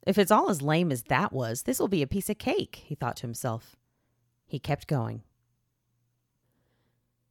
If 0.07 0.17
it's 0.17 0.31
all 0.31 0.49
as 0.49 0.61
lame 0.61 0.91
as 0.91 1.03
that 1.03 1.33
was, 1.33 1.63
this 1.63 1.79
will 1.79 1.87
be 1.87 2.01
a 2.01 2.07
piece 2.07 2.29
of 2.29 2.37
cake, 2.37 2.83
he 2.85 2.95
thought 2.95 3.17
to 3.17 3.23
himself. 3.23 3.75
He 4.55 4.59
kept 4.59 4.87
going. 4.87 5.21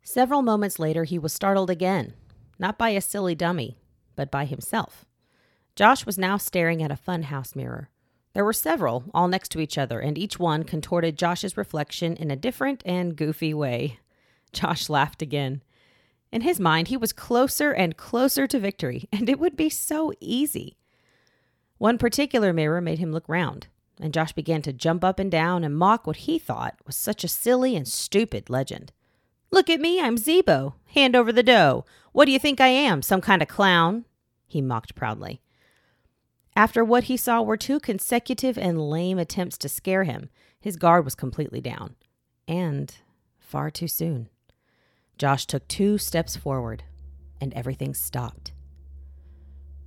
Several 0.03 0.43
moments 0.43 0.79
later, 0.79 1.05
he 1.05 1.19
was 1.19 1.33
startled 1.33 1.71
again, 1.71 2.13
not 2.59 2.77
by 2.77 2.91
a 2.91 3.01
silly 3.01 3.35
dummy, 3.35 3.79
but 4.15 4.31
by 4.31 4.45
himself. 4.45 5.07
Josh 5.75 6.05
was 6.05 6.19
now 6.19 6.37
staring 6.37 6.83
at 6.83 6.91
a 6.91 6.99
funhouse 6.99 7.57
mirror. 7.57 7.89
There 8.35 8.45
were 8.45 8.53
several, 8.53 9.05
all 9.15 9.27
next 9.27 9.49
to 9.53 9.61
each 9.61 9.79
other, 9.79 10.01
and 10.01 10.19
each 10.19 10.39
one 10.39 10.65
contorted 10.65 11.17
Josh's 11.17 11.57
reflection 11.57 12.15
in 12.15 12.31
a 12.31 12.37
different 12.37 12.83
and 12.85 13.17
goofy 13.17 13.55
way. 13.55 14.01
Josh 14.53 14.91
laughed 14.91 15.23
again. 15.23 15.63
In 16.31 16.43
his 16.43 16.61
mind, 16.61 16.89
he 16.89 16.99
was 16.99 17.15
closer 17.15 17.73
and 17.73 17.97
closer 17.97 18.47
to 18.49 18.59
victory, 18.59 19.09
and 19.11 19.31
it 19.31 19.39
would 19.39 19.57
be 19.57 19.71
so 19.71 20.13
easy. 20.21 20.77
One 21.79 21.97
particular 21.97 22.53
mirror 22.53 22.83
made 22.83 22.99
him 22.99 23.13
look 23.13 23.27
round, 23.31 23.69
and 24.01 24.13
Josh 24.13 24.33
began 24.33 24.63
to 24.63 24.73
jump 24.73 25.05
up 25.05 25.19
and 25.19 25.31
down 25.31 25.65
and 25.65 25.77
mock 25.77 26.07
what 26.07 26.17
he 26.17 26.39
thought 26.39 26.79
was 26.87 26.97
such 26.97 27.25
a 27.25 27.29
silly 27.29 27.77
and 27.77 27.87
stupid 27.87 28.51
legend. 28.51 28.93
Look 29.51 29.71
at 29.71 29.81
me, 29.81 30.01
I'm 30.01 30.17
Zeebo. 30.17 30.75
Hand 30.95 31.15
over 31.15 31.33
the 31.33 31.43
dough. 31.43 31.85
What 32.13 32.25
do 32.25 32.33
you 32.33 32.39
think 32.39 32.61
I 32.61 32.69
am, 32.69 33.03
some 33.03 33.21
kind 33.21 33.41
of 33.41 33.49
clown? 33.49 34.05
He 34.47 34.61
mocked 34.61 34.95
proudly. 34.95 35.41
After 36.57 36.85
what 36.85 37.05
he 37.05 37.17
saw 37.17 37.43
were 37.43 37.57
two 37.57 37.81
consecutive 37.81 38.57
and 38.57 38.91
lame 38.91 39.19
attempts 39.19 39.59
to 39.59 39.69
scare 39.69 40.05
him, 40.05 40.29
his 40.61 40.77
guard 40.77 41.05
was 41.05 41.15
completely 41.15 41.61
down. 41.61 41.97
And 42.47 42.95
far 43.39 43.71
too 43.71 43.89
soon. 43.89 44.29
Josh 45.19 45.47
took 45.47 45.67
two 45.69 45.99
steps 45.99 46.37
forward, 46.37 46.83
and 47.41 47.53
everything 47.55 47.95
stopped. 47.95 48.54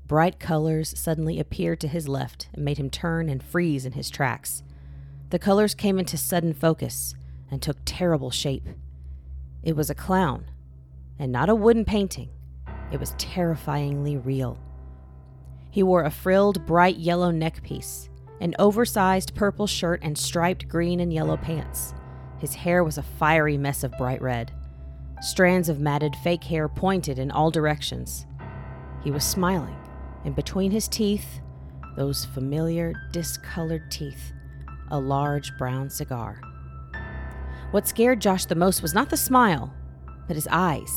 Bright 0.08 0.40
colors 0.40 0.98
suddenly 0.98 1.38
appeared 1.38 1.82
to 1.82 1.88
his 1.90 2.08
left 2.08 2.48
and 2.54 2.64
made 2.64 2.78
him 2.78 2.90
turn 2.90 3.28
and 3.28 3.44
freeze 3.44 3.86
in 3.86 3.92
his 3.92 4.10
tracks. 4.10 4.64
The 5.32 5.40
colors 5.40 5.76
came 5.76 6.00
into 6.00 6.16
sudden 6.16 6.54
focus 6.54 7.14
and 7.52 7.62
took 7.62 7.76
terrible 7.84 8.32
shape. 8.32 8.70
It 9.64 9.76
was 9.76 9.90
a 9.90 9.96
clown, 9.96 10.46
and 11.20 11.30
not 11.30 11.50
a 11.50 11.56
wooden 11.56 11.84
painting. 11.84 12.30
It 12.90 13.02
was 13.02 13.16
terrifyingly 13.18 14.16
real. 14.16 14.58
He 15.72 15.84
wore 15.84 16.04
a 16.04 16.10
frilled, 16.10 16.66
bright 16.66 16.96
yellow 16.96 17.30
neckpiece, 17.30 18.08
an 18.40 18.56
oversized 18.58 19.36
purple 19.36 19.68
shirt, 19.68 20.00
and 20.04 20.18
striped 20.18 20.70
green 20.70 21.02
and 21.02 21.12
yellow 21.12 21.36
pants. 21.36 21.94
His 22.38 22.54
hair 22.54 22.82
was 22.82 22.98
a 22.98 23.04
fiery 23.04 23.58
mess 23.58 23.84
of 23.84 23.98
bright 23.98 24.22
red. 24.22 24.54
Strands 25.20 25.68
of 25.68 25.82
matted 25.82 26.16
fake 26.24 26.46
hair 26.46 26.70
pointed 26.70 27.20
in 27.20 27.30
all 27.30 27.52
directions. 27.52 28.26
He 29.04 29.12
was 29.12 29.26
smiling, 29.26 29.76
and 30.28 30.36
between 30.36 30.72
his 30.72 30.90
teeth, 30.90 31.40
those 31.96 32.26
familiar, 32.26 32.94
discolored 33.14 33.90
teeth, 33.90 34.34
a 34.92 35.00
large 35.00 35.58
brown 35.58 35.90
cigar. 35.90 36.42
What 37.72 37.88
scared 37.88 38.20
Josh 38.20 38.44
the 38.44 38.54
most 38.54 38.82
was 38.82 38.94
not 38.94 39.10
the 39.10 39.16
smile, 39.16 39.74
but 40.28 40.36
his 40.36 40.48
eyes, 40.52 40.92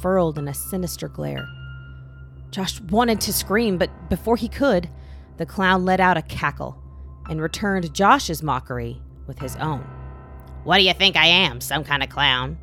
furled 0.00 0.38
in 0.38 0.46
a 0.46 0.54
sinister 0.54 1.08
glare. 1.08 1.48
Josh 2.52 2.80
wanted 2.82 3.20
to 3.22 3.32
scream, 3.32 3.76
but 3.76 3.90
before 4.08 4.36
he 4.36 4.46
could, 4.46 4.88
the 5.36 5.46
clown 5.46 5.84
let 5.84 5.98
out 5.98 6.16
a 6.16 6.22
cackle 6.22 6.80
and 7.28 7.42
returned 7.42 7.92
Josh's 7.92 8.40
mockery 8.40 9.02
with 9.26 9.40
his 9.40 9.56
own. 9.56 9.80
What 10.62 10.76
do 10.76 10.84
you 10.84 10.94
think 10.94 11.16
I 11.16 11.26
am, 11.26 11.60
some 11.60 11.82
kind 11.82 12.04
of 12.04 12.08
clown? 12.08 12.56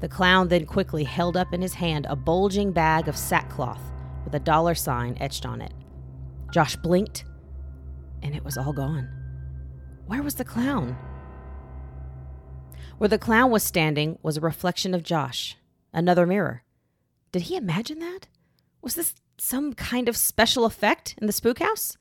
The 0.00 0.08
clown 0.08 0.48
then 0.48 0.66
quickly 0.66 1.04
held 1.04 1.36
up 1.36 1.54
in 1.54 1.62
his 1.62 1.74
hand 1.74 2.08
a 2.10 2.16
bulging 2.16 2.72
bag 2.72 3.06
of 3.06 3.16
sackcloth 3.16 3.80
with 4.30 4.40
a 4.40 4.44
dollar 4.44 4.76
sign 4.76 5.16
etched 5.18 5.44
on 5.44 5.60
it. 5.60 5.72
Josh 6.52 6.76
blinked, 6.76 7.24
and 8.22 8.32
it 8.32 8.44
was 8.44 8.56
all 8.56 8.72
gone. 8.72 9.08
Where 10.06 10.22
was 10.22 10.36
the 10.36 10.44
clown? 10.44 10.96
Where 12.98 13.08
the 13.08 13.18
clown 13.18 13.50
was 13.50 13.64
standing 13.64 14.20
was 14.22 14.36
a 14.36 14.40
reflection 14.40 14.94
of 14.94 15.02
Josh, 15.02 15.56
another 15.92 16.26
mirror. 16.26 16.62
Did 17.32 17.42
he 17.42 17.56
imagine 17.56 17.98
that? 17.98 18.28
Was 18.82 18.94
this 18.94 19.14
some 19.36 19.72
kind 19.72 20.08
of 20.08 20.16
special 20.16 20.64
effect 20.64 21.16
in 21.20 21.26
the 21.26 21.32
spook 21.32 21.58
house? 21.58 21.96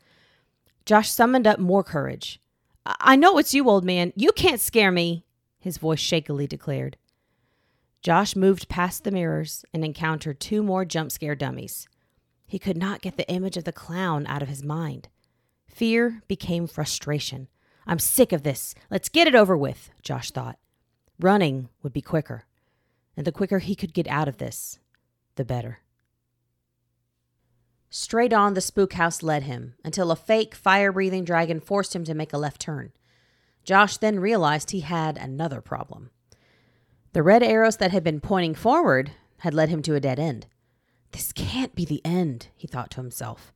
Josh 0.86 1.10
summoned 1.10 1.48
up 1.48 1.58
more 1.58 1.84
courage. 1.84 2.40
I 2.86 3.16
know 3.16 3.40
it's 3.40 3.56
you, 3.56 3.68
old 3.68 3.86
man. 3.86 4.14
You 4.16 4.32
can't 4.34 4.62
scare 4.62 4.92
me, 4.92 5.26
his 5.60 5.78
voice 5.78 6.00
shakily 6.00 6.46
declared. 6.46 6.96
Josh 8.04 8.36
moved 8.36 8.70
past 8.70 9.04
the 9.04 9.12
mirrors 9.12 9.66
and 9.74 9.84
encountered 9.84 10.40
two 10.40 10.62
more 10.62 10.86
jump 10.86 11.12
scare 11.12 11.36
dummies. 11.36 11.88
He 12.50 12.58
could 12.58 12.77
not 12.77 13.01
get 13.01 13.15
the 13.15 13.29
image 13.29 13.58
of 13.58 13.63
the 13.63 13.72
clown 13.72 14.25
out 14.25 14.41
of 14.41 14.50
his 14.50 14.63
mind. 14.63 15.08
Fear 15.68 16.24
became 16.27 16.65
frustration. 16.65 17.48
I'm 17.86 18.00
sick 18.00 18.32
of 18.32 18.41
this. 18.41 18.74
Let's 18.89 19.08
get 19.08 19.27
it 19.27 19.36
over 19.36 19.56
with, 19.56 19.91
Josh 20.01 20.32
thought. 20.32 20.58
Running 21.20 21.70
would 21.84 21.94
be 21.94 22.01
quicker. 22.01 22.46
And 23.15 23.27
the 23.27 23.32
quicker 23.32 23.60
he 23.60 23.75
could 23.75 23.94
get 23.94 24.08
out 24.08 24.27
of 24.27 24.38
this, 24.38 24.79
the 25.36 25.46
better. 25.46 25.82
Straight 27.91 28.34
on 28.34 28.56
the 28.56 28.62
spook 28.62 28.94
house 28.94 29.22
led 29.22 29.44
him 29.44 29.75
until 29.86 30.10
a 30.10 30.15
fake 30.15 30.56
fire 30.56 30.91
breathing 30.91 31.25
dragon 31.25 31.60
forced 31.60 31.96
him 31.96 32.03
to 32.06 32.15
make 32.15 32.34
a 32.34 32.38
left 32.39 32.60
turn. 32.60 32.91
Josh 33.63 33.98
then 33.98 34.20
realized 34.20 34.72
he 34.72 34.79
had 34.79 35.18
another 35.18 35.62
problem. 35.62 36.10
The 37.13 37.22
red 37.22 37.44
arrows 37.44 37.77
that 37.77 37.91
had 37.91 38.03
been 38.03 38.22
pointing 38.22 38.56
forward 38.56 39.12
had 39.39 39.53
led 39.53 39.70
him 39.70 39.84
to 39.84 39.94
a 39.94 40.00
dead 40.00 40.20
end. 40.20 40.48
This 41.12 41.32
can't 41.32 41.75
be 41.75 41.86
the 41.86 42.01
end, 42.06 42.48
he 42.56 42.68
thought 42.68 42.92
to 42.92 43.01
himself. 43.01 43.54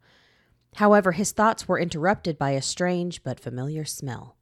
However, 0.76 1.12
his 1.12 1.32
thoughts 1.32 1.68
were 1.68 1.80
interrupted 1.80 2.38
by 2.38 2.52
a 2.52 2.62
strange 2.62 3.24
but 3.24 3.40
familiar 3.40 3.86
smell. 3.86 4.36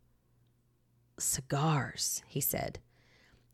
Cigars, 1.20 2.24
he 2.28 2.42
said. 2.42 2.80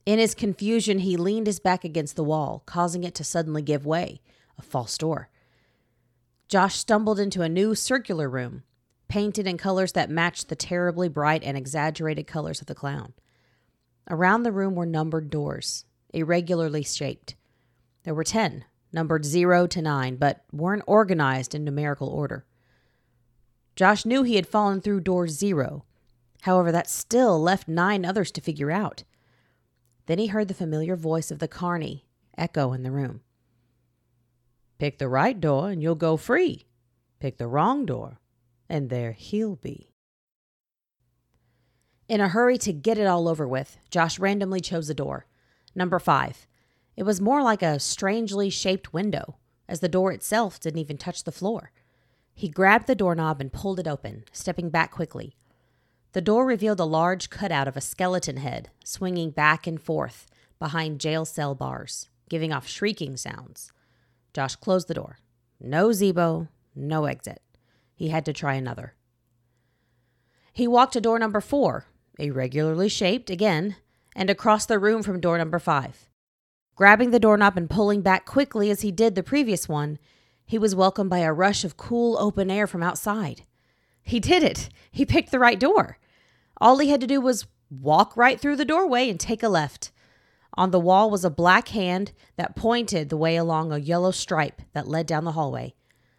In 0.06 0.20
his 0.20 0.36
confusion, 0.36 1.00
he 1.00 1.18
leaned 1.18 1.48
his 1.48 1.60
back 1.60 1.84
against 1.84 2.16
the 2.16 2.24
wall, 2.24 2.64
causing 2.66 3.04
it 3.04 3.16
to 3.16 3.24
suddenly 3.24 3.62
give 3.62 3.86
way 3.86 4.22
a 4.58 4.62
false 4.62 4.98
door. 4.98 5.30
Josh 6.48 6.78
stumbled 6.78 7.20
into 7.20 7.42
a 7.42 7.50
new 7.50 7.76
circular 7.76 8.30
room, 8.30 8.64
painted 9.10 9.48
in 9.48 9.58
colors 9.58 9.92
that 9.94 10.10
matched 10.10 10.48
the 10.48 10.56
terribly 10.56 11.10
bright 11.10 11.44
and 11.44 11.58
exaggerated 11.58 12.26
colors 12.26 12.62
of 12.62 12.68
the 12.68 12.76
clown. 12.76 13.14
Around 14.10 14.44
the 14.44 14.52
room 14.54 14.76
were 14.76 14.86
numbered 14.86 15.30
doors, 15.30 15.86
irregularly 16.14 16.84
shaped. 16.84 17.36
There 18.04 18.14
were 18.14 18.24
10, 18.24 18.64
numbered 18.92 19.26
0 19.26 19.68
to 19.68 19.82
9, 19.82 20.16
but 20.16 20.44
weren't 20.52 20.84
organized 20.88 21.54
in 21.54 21.64
numerical 21.64 22.08
order. 22.10 22.46
Josh 23.76 24.06
knew 24.06 24.24
he 24.24 24.36
had 24.36 24.48
fallen 24.48 24.82
through 24.82 25.02
door 25.02 25.28
0. 25.28 25.86
However, 26.42 26.72
that 26.72 26.90
still 26.90 27.42
left 27.42 27.68
nine 27.68 28.06
others 28.06 28.32
to 28.32 28.42
figure 28.42 28.72
out. 28.72 29.04
Then 30.08 30.20
he 30.20 30.28
heard 30.28 30.48
the 30.48 30.54
familiar 30.54 30.96
voice 30.96 31.32
of 31.32 31.40
the 31.40 31.48
carney 31.48 32.06
echo 32.38 32.74
in 32.74 32.84
the 32.84 32.92
room. 32.92 33.22
Pick 34.80 35.00
the 35.00 35.10
right 35.10 35.40
door 35.40 35.70
and 35.70 35.82
you'll 35.82 35.96
go 35.96 36.18
free. 36.18 36.66
Pick 37.20 37.38
the 37.38 37.48
wrong 37.48 37.86
door 37.86 38.20
and 38.70 38.90
there 38.90 39.12
he'll 39.12 39.56
be. 39.56 39.92
In 42.08 42.22
a 42.22 42.30
hurry 42.30 42.58
to 42.60 42.72
get 42.72 42.98
it 42.98 43.08
all 43.08 43.28
over 43.28 43.48
with, 43.48 43.78
Josh 43.90 44.18
randomly 44.18 44.62
chose 44.62 44.90
a 44.90 44.94
door. 44.94 45.26
Number 45.76 46.00
five. 46.00 46.48
It 46.98 47.04
was 47.04 47.22
more 47.22 47.44
like 47.44 47.62
a 47.62 47.80
strangely 47.80 48.50
shaped 48.50 48.92
window, 48.92 49.38
as 49.70 49.82
the 49.82 49.88
door 49.88 50.12
itself 50.12 50.60
didn't 50.60 50.80
even 50.80 50.98
touch 50.98 51.24
the 51.24 51.32
floor. 51.32 51.72
He 52.34 52.50
grabbed 52.50 52.88
the 52.88 52.96
doorknob 52.96 53.40
and 53.40 53.54
pulled 53.54 53.80
it 53.80 53.88
open, 53.88 54.26
stepping 54.32 54.72
back 54.72 54.92
quickly. 54.92 55.36
The 56.14 56.22
door 56.22 56.46
revealed 56.48 56.80
a 56.80 56.86
large 56.86 57.30
cutout 57.30 57.68
of 57.68 57.78
a 57.78 57.82
skeleton 57.82 58.38
head 58.38 58.72
swinging 58.84 59.30
back 59.30 59.68
and 59.68 59.80
forth 59.80 60.26
behind 60.58 61.00
jail 61.00 61.24
cell 61.24 61.54
bars, 61.54 62.10
giving 62.30 62.52
off 62.52 62.68
shrieking 62.68 63.16
sounds. 63.16 63.72
Josh 64.34 64.56
closed 64.56 64.88
the 64.88 64.96
door. 64.96 65.20
No 65.60 65.90
Zeebo, 65.90 66.48
no 66.76 67.06
exit. 67.06 67.42
He 67.96 68.10
had 68.10 68.26
to 68.26 68.34
try 68.34 68.56
another. 68.56 68.96
He 70.52 70.68
walked 70.68 70.94
to 70.94 71.02
door 71.02 71.20
number 71.20 71.42
four, 71.42 71.86
irregularly 72.18 72.90
shaped 72.90 73.30
again, 73.30 73.76
and 74.16 74.32
across 74.32 74.66
the 74.66 74.80
room 74.80 75.04
from 75.04 75.20
door 75.20 75.38
number 75.38 75.60
five. 75.60 76.08
Grabbing 76.78 77.10
the 77.10 77.20
doorknob 77.20 77.58
and 77.58 77.68
pulling 77.68 78.02
back 78.02 78.28
quickly 78.28 78.70
as 78.70 78.82
he 78.82 78.92
did 78.92 79.16
the 79.16 79.24
previous 79.24 79.68
one, 79.68 79.98
he 80.46 80.60
was 80.60 80.76
welcomed 80.76 81.10
by 81.10 81.20
a 81.20 81.34
rush 81.34 81.64
of 81.64 81.76
cool 81.76 82.16
open 82.20 82.52
air 82.52 82.68
from 82.68 82.84
outside. 82.84 83.42
He 84.04 84.20
did 84.20 84.44
it. 84.44 84.70
He 84.92 85.04
picked 85.04 85.32
the 85.32 85.40
right 85.40 85.60
door. 85.60 85.98
All 86.62 86.78
he 86.78 86.90
had 86.90 87.02
to 87.02 87.08
do 87.08 87.20
was 87.20 87.48
walk 87.72 88.16
right 88.16 88.40
through 88.40 88.58
the 88.58 88.64
doorway 88.64 89.10
and 89.10 89.20
take 89.20 89.42
a 89.42 89.50
left. 89.50 89.92
On 90.54 90.70
the 90.70 90.80
wall 90.80 91.10
was 91.10 91.26
a 91.26 91.32
black 91.32 91.70
hand 91.70 92.12
that 92.36 92.56
pointed 92.56 93.10
the 93.10 93.18
way 93.18 93.36
along 93.36 93.72
a 93.72 93.80
yellow 93.80 94.12
stripe 94.12 94.62
that 94.74 94.88
led 94.88 95.08
down 95.08 95.24
the 95.24 95.32
hallway. 95.32 95.74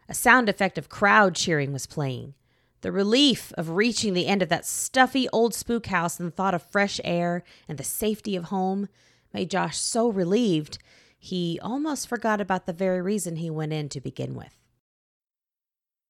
A 0.09 0.15
sound 0.15 0.49
effect 0.49 0.77
of 0.77 0.88
crowd 0.88 1.37
cheering 1.37 1.73
was 1.73 1.87
playing. 1.87 2.35
The 2.81 2.91
relief 2.91 3.53
of 3.57 3.71
reaching 3.71 4.12
the 4.12 4.27
end 4.27 4.43
of 4.43 4.49
that 4.49 4.67
stuffy 4.67 5.29
old 5.33 5.55
spook 5.55 5.87
house 5.87 6.19
and 6.19 6.27
the 6.27 6.35
thought 6.35 6.55
of 6.55 6.62
fresh 6.62 7.00
air 7.05 7.45
and 7.69 7.79
the 7.79 7.85
safety 7.85 8.35
of 8.35 8.45
home 8.45 8.88
made 9.32 9.50
Josh 9.50 9.78
so 9.78 10.08
relieved 10.08 10.78
he 11.18 11.58
almost 11.62 12.08
forgot 12.08 12.40
about 12.40 12.66
the 12.66 12.73
very 12.73 13.02
reason 13.02 13.37
he 13.37 13.50
went 13.50 13.73
in 13.73 13.88
to 13.88 14.00
begin 14.00 14.35
with. 14.35 14.54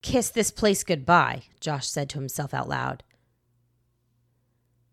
Kiss 0.02 0.30
this 0.30 0.50
place 0.50 0.84
goodbye, 0.84 1.42
Josh 1.60 1.88
said 1.88 2.08
to 2.10 2.18
himself 2.18 2.52
out 2.52 2.68
loud. 2.68 3.02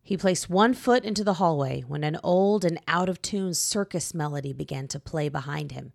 He 0.02 0.18
placed 0.18 0.50
one 0.50 0.74
foot 0.74 1.04
into 1.04 1.24
the 1.24 1.36
hallway 1.36 1.82
when 1.82 2.04
an 2.04 2.20
old 2.24 2.64
and 2.64 2.80
out 2.88 3.10
of 3.10 3.22
tune 3.22 3.54
circus 3.54 4.14
melody 4.14 4.54
began 4.54 4.88
to 4.90 5.00
play 5.00 5.30
behind 5.30 5.72
him 5.72 5.94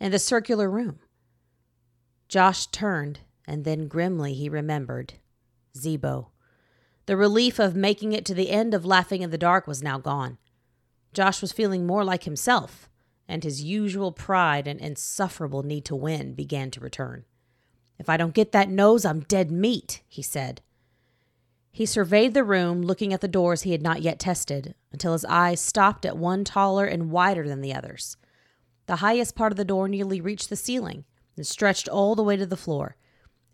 in 0.00 0.12
the 0.12 0.18
circular 0.18 0.68
room. 0.68 0.98
Josh 2.28 2.66
turned, 2.66 3.20
and 3.46 3.64
then 3.64 3.86
grimly 3.86 4.34
he 4.34 4.48
remembered 4.48 5.14
Zeebo. 5.76 6.28
The 7.06 7.16
relief 7.16 7.60
of 7.60 7.76
making 7.76 8.12
it 8.12 8.24
to 8.26 8.34
the 8.34 8.50
end 8.50 8.74
of 8.74 8.84
Laughing 8.84 9.22
in 9.22 9.30
the 9.30 9.38
Dark 9.38 9.68
was 9.68 9.82
now 9.82 9.98
gone. 9.98 10.38
Josh 11.16 11.40
was 11.40 11.50
feeling 11.50 11.86
more 11.86 12.04
like 12.04 12.24
himself, 12.24 12.90
and 13.26 13.42
his 13.42 13.64
usual 13.64 14.12
pride 14.12 14.68
and 14.68 14.78
insufferable 14.78 15.62
need 15.62 15.86
to 15.86 15.96
win 15.96 16.34
began 16.34 16.70
to 16.72 16.80
return. 16.80 17.24
If 17.98 18.10
I 18.10 18.18
don't 18.18 18.34
get 18.34 18.52
that 18.52 18.68
nose, 18.68 19.06
I'm 19.06 19.20
dead 19.20 19.50
meat, 19.50 20.02
he 20.06 20.20
said. 20.20 20.60
He 21.72 21.86
surveyed 21.86 22.34
the 22.34 22.44
room, 22.44 22.82
looking 22.82 23.14
at 23.14 23.22
the 23.22 23.28
doors 23.28 23.62
he 23.62 23.72
had 23.72 23.80
not 23.80 24.02
yet 24.02 24.18
tested, 24.18 24.74
until 24.92 25.14
his 25.14 25.24
eyes 25.24 25.58
stopped 25.58 26.04
at 26.04 26.18
one 26.18 26.44
taller 26.44 26.84
and 26.84 27.10
wider 27.10 27.48
than 27.48 27.62
the 27.62 27.72
others. 27.72 28.18
The 28.84 28.96
highest 28.96 29.34
part 29.34 29.52
of 29.52 29.56
the 29.56 29.64
door 29.64 29.88
nearly 29.88 30.20
reached 30.20 30.50
the 30.50 30.54
ceiling 30.54 31.06
and 31.34 31.46
stretched 31.46 31.88
all 31.88 32.14
the 32.14 32.22
way 32.22 32.36
to 32.36 32.44
the 32.44 32.58
floor. 32.58 32.96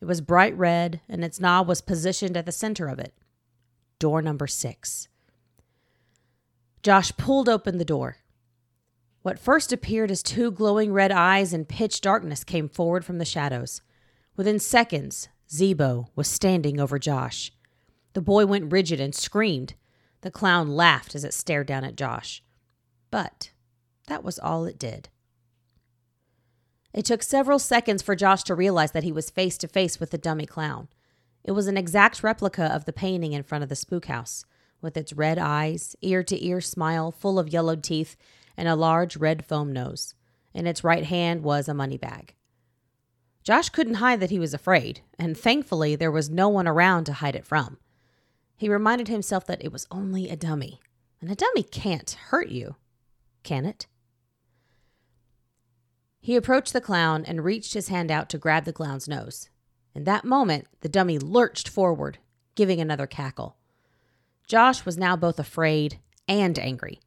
It 0.01 0.07
was 0.07 0.21
bright 0.21 0.59
red, 0.59 1.01
and 1.09 1.25
its 1.25 1.39
knob 1.39 1.69
was 1.69 1.81
positioned 1.81 2.37
at 2.37 2.45
the 2.45 2.51
center 2.51 2.89
of 2.89 2.99
it. 2.99 3.15
Door 4.01 4.23
number 4.23 4.49
six. 4.49 5.07
Josh 6.83 7.13
pulled 7.17 7.49
open 7.49 7.79
the 7.79 7.85
door. 7.85 8.17
What 9.23 9.39
first 9.39 9.73
appeared 9.73 10.11
as 10.11 10.21
two 10.21 10.51
glowing 10.51 10.93
red 10.93 11.13
eyes 11.13 11.53
in 11.53 11.65
pitch 11.65 12.01
darkness 12.01 12.43
came 12.43 12.69
forward 12.69 13.05
from 13.05 13.19
the 13.19 13.25
shadows. 13.25 13.83
Within 14.37 14.59
seconds, 14.59 15.29
Zeebo 15.49 16.09
was 16.17 16.27
standing 16.27 16.81
over 16.81 16.99
Josh. 16.99 17.53
The 18.15 18.21
boy 18.21 18.47
went 18.47 18.73
rigid 18.73 19.01
and 19.01 19.15
screamed. 19.15 19.75
The 20.23 20.31
clown 20.31 20.69
laughed 20.69 21.15
as 21.15 21.23
it 21.23 21.35
stared 21.35 21.69
down 21.69 21.85
at 21.85 21.97
Josh. 21.97 22.43
But 23.13 23.53
that 24.09 24.25
was 24.25 24.41
all 24.41 24.65
it 24.65 24.79
did. 24.79 25.09
It 26.93 27.05
took 27.05 27.23
several 27.23 27.61
seconds 27.61 28.03
for 28.03 28.17
Josh 28.17 28.43
to 28.45 28.57
realize 28.57 28.91
that 28.91 29.05
he 29.05 29.13
was 29.13 29.31
face 29.31 29.57
to 29.59 29.69
face 29.69 30.01
with 30.01 30.11
the 30.11 30.19
dummy 30.19 30.47
clown. 30.47 30.89
It 31.45 31.53
was 31.53 31.69
an 31.69 31.77
exact 31.77 32.25
replica 32.25 32.65
of 32.65 32.87
the 32.87 32.93
painting 32.93 33.33
in 33.33 33.45
front 33.45 33.63
of 33.63 33.69
the 33.69 33.77
spook 33.77 34.07
house, 34.07 34.45
with 34.83 34.97
its 34.97 35.13
red 35.13 35.39
eyes, 35.39 35.97
ear 36.03 36.23
to 36.25 36.45
ear 36.45 36.61
smile 36.61 37.11
full 37.11 37.39
of 37.39 37.49
yellowed 37.49 37.83
teeth, 37.83 38.17
and 38.57 38.69
a 38.69 38.77
large 38.77 39.17
red 39.17 39.45
foam 39.45 39.73
nose. 39.73 40.15
In 40.53 40.67
its 40.67 40.85
right 40.85 41.05
hand 41.05 41.43
was 41.43 41.69
a 41.69 41.75
money 41.75 41.97
bag. 41.97 42.35
Josh 43.43 43.71
couldn't 43.71 43.95
hide 43.95 44.21
that 44.21 44.31
he 44.31 44.39
was 44.39 44.53
afraid, 44.53 45.01
and 45.19 45.37
thankfully 45.37 45.97
there 45.97 46.11
was 46.11 46.29
no 46.29 46.49
one 46.49 46.69
around 46.69 47.05
to 47.05 47.15
hide 47.15 47.35
it 47.35 47.47
from. 47.47 47.79
He 48.57 48.69
reminded 48.69 49.09
himself 49.09 49.47
that 49.47 49.65
it 49.65 49.73
was 49.73 49.87
only 49.91 50.29
a 50.29 50.37
dummy, 50.37 50.81
and 51.21 51.31
a 51.31 51.35
dummy 51.35 51.63
can't 51.63 52.11
hurt 52.29 52.49
you, 52.49 52.77
can 53.43 53.65
it? 53.65 53.87
He 56.21 56.37
approached 56.37 56.73
the 56.73 56.81
clown 56.81 57.25
and 57.25 57.45
reached 57.45 57.75
his 57.75 57.89
hand 57.89 58.11
out 58.11 58.29
to 58.29 58.39
grab 58.39 58.65
the 58.65 58.73
clown's 58.73 59.09
nose. 59.09 59.49
In 59.93 60.05
that 60.05 60.25
moment, 60.25 60.67
the 60.81 60.89
dummy 60.89 61.19
lurched 61.19 61.69
forward, 61.69 62.19
giving 62.55 62.81
another 62.81 63.09
cackle. 63.09 63.57
Josh 64.53 64.85
was 64.85 64.99
now 64.99 65.17
both 65.17 65.39
afraid 65.39 65.99
and 66.29 66.59
angry. 66.59 67.01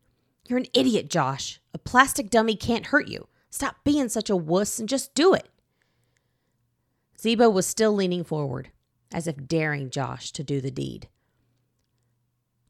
You're 0.47 0.57
an 0.57 0.65
idiot, 0.73 1.11
Josh. 1.11 1.59
A 1.75 1.77
plastic 1.77 2.31
dummy 2.31 2.55
can't 2.55 2.87
hurt 2.87 3.07
you. 3.07 3.27
Stop 3.51 3.83
being 3.83 4.09
such 4.09 4.31
a 4.31 4.35
wuss 4.35 4.79
and 4.79 4.89
just 4.89 5.13
do 5.13 5.35
it. 5.35 5.47
Zeebo 7.15 7.53
was 7.53 7.67
still 7.67 7.93
leaning 7.93 8.23
forward, 8.23 8.71
as 9.13 9.27
if 9.27 9.47
daring 9.47 9.91
Josh 9.91 10.31
to 10.31 10.43
do 10.43 10.59
the 10.59 10.71
deed. 10.71 11.07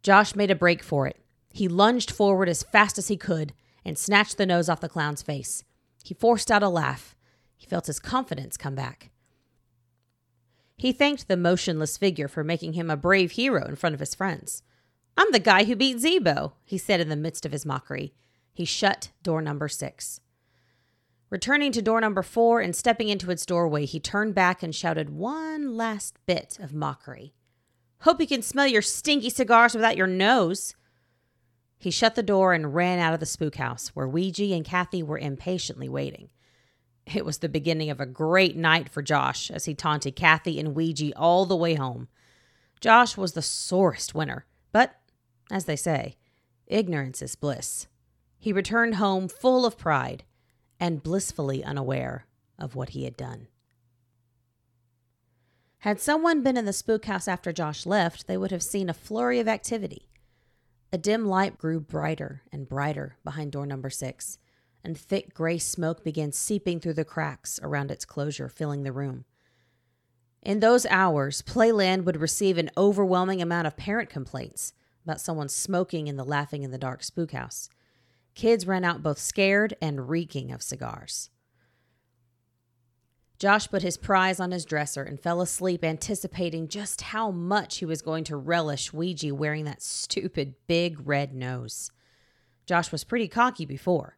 Josh 0.03 0.35
made 0.35 0.51
a 0.51 0.55
break 0.55 0.83
for 0.83 1.07
it. 1.07 1.23
He 1.53 1.69
lunged 1.69 2.11
forward 2.11 2.49
as 2.49 2.61
fast 2.61 2.97
as 2.97 3.07
he 3.07 3.15
could 3.15 3.53
and 3.85 3.97
snatched 3.97 4.35
the 4.35 4.45
nose 4.45 4.67
off 4.67 4.81
the 4.81 4.89
clown's 4.89 5.21
face. 5.21 5.63
He 6.03 6.13
forced 6.13 6.51
out 6.51 6.63
a 6.63 6.67
laugh. 6.67 7.15
He 7.55 7.65
felt 7.65 7.87
his 7.87 8.01
confidence 8.01 8.57
come 8.57 8.75
back. 8.75 9.09
He 10.77 10.91
thanked 10.91 11.27
the 11.27 11.37
motionless 11.37 11.97
figure 11.97 12.27
for 12.27 12.43
making 12.43 12.73
him 12.73 12.89
a 12.89 12.97
brave 12.97 13.31
hero 13.31 13.65
in 13.65 13.75
front 13.75 13.93
of 13.93 13.99
his 13.99 14.15
friends. 14.15 14.61
I'm 15.17 15.31
the 15.31 15.39
guy 15.39 15.63
who 15.63 15.75
beat 15.75 15.97
Zeebo, 15.97 16.53
he 16.65 16.77
said 16.77 16.99
in 16.99 17.09
the 17.09 17.15
midst 17.15 17.45
of 17.45 17.51
his 17.51 17.65
mockery. 17.65 18.13
He 18.53 18.65
shut 18.65 19.11
door 19.23 19.41
number 19.41 19.67
six. 19.67 20.19
Returning 21.29 21.71
to 21.71 21.81
door 21.81 22.01
number 22.01 22.21
four 22.21 22.59
and 22.59 22.75
stepping 22.75 23.09
into 23.09 23.31
its 23.31 23.45
doorway, 23.45 23.85
he 23.85 23.99
turned 23.99 24.35
back 24.35 24.61
and 24.61 24.75
shouted 24.75 25.09
one 25.09 25.75
last 25.75 26.17
bit 26.25 26.57
of 26.61 26.73
mockery. 26.73 27.33
Hope 28.01 28.21
you 28.21 28.27
can 28.27 28.41
smell 28.41 28.67
your 28.67 28.81
stinky 28.81 29.29
cigars 29.29 29.73
without 29.73 29.97
your 29.97 30.07
nose. 30.07 30.75
He 31.77 31.91
shut 31.91 32.15
the 32.15 32.23
door 32.23 32.53
and 32.53 32.75
ran 32.75 32.99
out 32.99 33.13
of 33.13 33.19
the 33.19 33.25
spook 33.25 33.55
house, 33.55 33.89
where 33.89 34.07
Ouija 34.07 34.53
and 34.53 34.63
Kathy 34.63 35.01
were 35.01 35.17
impatiently 35.17 35.89
waiting. 35.89 36.29
It 37.13 37.25
was 37.25 37.37
the 37.37 37.49
beginning 37.49 37.89
of 37.89 37.99
a 37.99 38.05
great 38.05 38.55
night 38.55 38.89
for 38.89 39.01
Josh 39.01 39.51
as 39.51 39.65
he 39.65 39.75
taunted 39.75 40.15
Kathy 40.15 40.59
and 40.59 40.75
Ouija 40.75 41.15
all 41.15 41.45
the 41.45 41.55
way 41.55 41.75
home. 41.75 42.07
Josh 42.81 43.15
was 43.15 43.33
the 43.33 43.41
sorest 43.41 44.15
winner, 44.15 44.45
but, 44.71 44.99
as 45.51 45.65
they 45.65 45.75
say, 45.75 46.17
ignorance 46.67 47.21
is 47.21 47.35
bliss. 47.35 47.87
He 48.37 48.51
returned 48.51 48.95
home 48.95 49.27
full 49.27 49.65
of 49.65 49.77
pride 49.77 50.23
and 50.79 51.03
blissfully 51.03 51.63
unaware 51.63 52.25
of 52.57 52.75
what 52.75 52.89
he 52.89 53.03
had 53.03 53.15
done. 53.15 53.47
Had 55.79 56.01
someone 56.01 56.41
been 56.41 56.57
in 56.57 56.65
the 56.65 56.73
spook 56.73 57.05
house 57.05 57.27
after 57.27 57.53
Josh 57.53 57.85
left, 57.85 58.25
they 58.25 58.37
would 58.37 58.51
have 58.51 58.63
seen 58.63 58.89
a 58.89 58.93
flurry 58.93 59.39
of 59.39 59.47
activity. 59.47 60.09
A 60.91 60.97
dim 60.97 61.27
light 61.27 61.57
grew 61.57 61.79
brighter 61.79 62.41
and 62.51 62.67
brighter 62.67 63.17
behind 63.23 63.51
door 63.51 63.67
number 63.67 63.91
six, 63.91 64.39
and 64.85 64.97
thick 64.97 65.33
gray 65.33 65.57
smoke 65.57 66.03
began 66.03 66.31
seeping 66.31 66.79
through 66.79 66.93
the 66.93 67.03
cracks 67.03 67.59
around 67.63 67.91
its 67.91 68.05
closure, 68.05 68.47
filling 68.47 68.83
the 68.83 68.91
room. 68.91 69.25
In 70.41 70.59
those 70.59 70.85
hours, 70.85 71.41
Playland 71.41 72.03
would 72.03 72.21
receive 72.21 72.57
an 72.57 72.69
overwhelming 72.77 73.41
amount 73.41 73.65
of 73.65 73.75
parent 73.75 74.09
complaints 74.09 74.73
about 75.03 75.19
someone 75.19 75.49
smoking 75.49 76.07
in 76.07 76.17
the 76.17 76.23
Laughing 76.23 76.63
in 76.63 76.71
the 76.71 76.77
Dark 76.77 77.03
spook 77.03 77.31
house. 77.31 77.67
Kids 78.35 78.67
ran 78.67 78.83
out 78.83 79.01
both 79.01 79.17
scared 79.17 79.75
and 79.81 80.07
reeking 80.07 80.51
of 80.51 80.61
cigars. 80.61 81.29
Josh 83.39 83.67
put 83.67 83.81
his 83.81 83.97
prize 83.97 84.39
on 84.39 84.51
his 84.51 84.65
dresser 84.65 85.03
and 85.03 85.19
fell 85.19 85.41
asleep, 85.41 85.83
anticipating 85.83 86.67
just 86.67 87.01
how 87.01 87.31
much 87.31 87.77
he 87.77 87.85
was 87.85 88.01
going 88.01 88.23
to 88.25 88.37
relish 88.37 88.93
Ouija 88.93 89.33
wearing 89.35 89.65
that 89.65 89.81
stupid 89.81 90.55
big 90.67 91.05
red 91.05 91.33
nose. 91.33 91.91
Josh 92.65 92.91
was 92.91 93.03
pretty 93.03 93.27
cocky 93.27 93.65
before, 93.65 94.17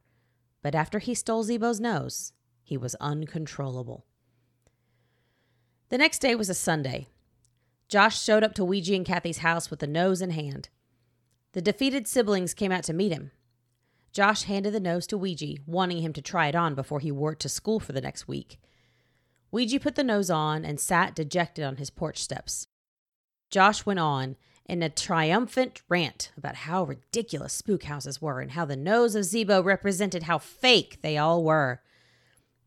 but 0.68 0.76
after 0.76 1.00
he 1.00 1.16
stole 1.16 1.46
Zeebo's 1.46 1.80
nose, 1.80 2.34
he 2.62 2.76
was 2.76 2.94
uncontrollable. 2.96 4.06
The 5.88 5.98
next 5.98 6.20
day 6.20 6.36
was 6.36 6.50
a 6.50 6.54
Sunday. 6.54 7.08
Josh 7.88 8.22
showed 8.22 8.44
up 8.44 8.54
to 8.56 8.66
Ouija 8.66 8.94
and 8.94 9.06
Kathy's 9.06 9.38
house 9.38 9.70
with 9.70 9.80
the 9.80 9.88
nose 9.88 10.22
in 10.22 10.32
hand. 10.32 10.68
The 11.54 11.62
defeated 11.62 12.06
siblings 12.06 12.54
came 12.54 12.74
out 12.74 12.84
to 12.84 12.92
meet 12.92 13.14
him. 13.14 13.32
Josh 14.12 14.44
handed 14.44 14.74
the 14.74 14.82
nose 14.82 15.08
to 15.08 15.18
Ouija, 15.18 15.56
wanting 15.66 16.02
him 16.02 16.12
to 16.12 16.22
try 16.22 16.48
it 16.48 16.56
on 16.56 16.76
before 16.76 17.00
he 17.00 17.14
wore 17.14 17.32
it 17.32 17.40
to 17.40 17.48
school 17.48 17.80
for 17.80 17.94
the 17.94 18.02
next 18.02 18.28
week. 18.28 18.60
Ouija 19.52 19.80
put 19.80 19.96
the 19.96 20.04
nose 20.04 20.30
on 20.30 20.66
and 20.66 20.82
sat 20.82 21.16
dejected 21.16 21.64
on 21.64 21.78
his 21.78 21.90
porch 21.90 22.22
steps. 22.22 22.68
Josh 23.50 23.86
went 23.86 24.02
on 24.02 24.36
in 24.68 24.84
a 24.84 24.90
triumphant 24.90 25.82
rant 25.88 26.32
about 26.38 26.56
how 26.56 26.84
ridiculous 26.84 27.54
spook 27.54 27.84
houses 27.84 28.22
were 28.22 28.42
and 28.42 28.52
how 28.52 28.66
the 28.66 28.76
nose 28.76 29.16
of 29.16 29.24
Zeebo 29.24 29.64
represented 29.64 30.24
how 30.24 30.38
fake 30.38 31.00
they 31.02 31.18
all 31.18 31.44
were. 31.44 31.82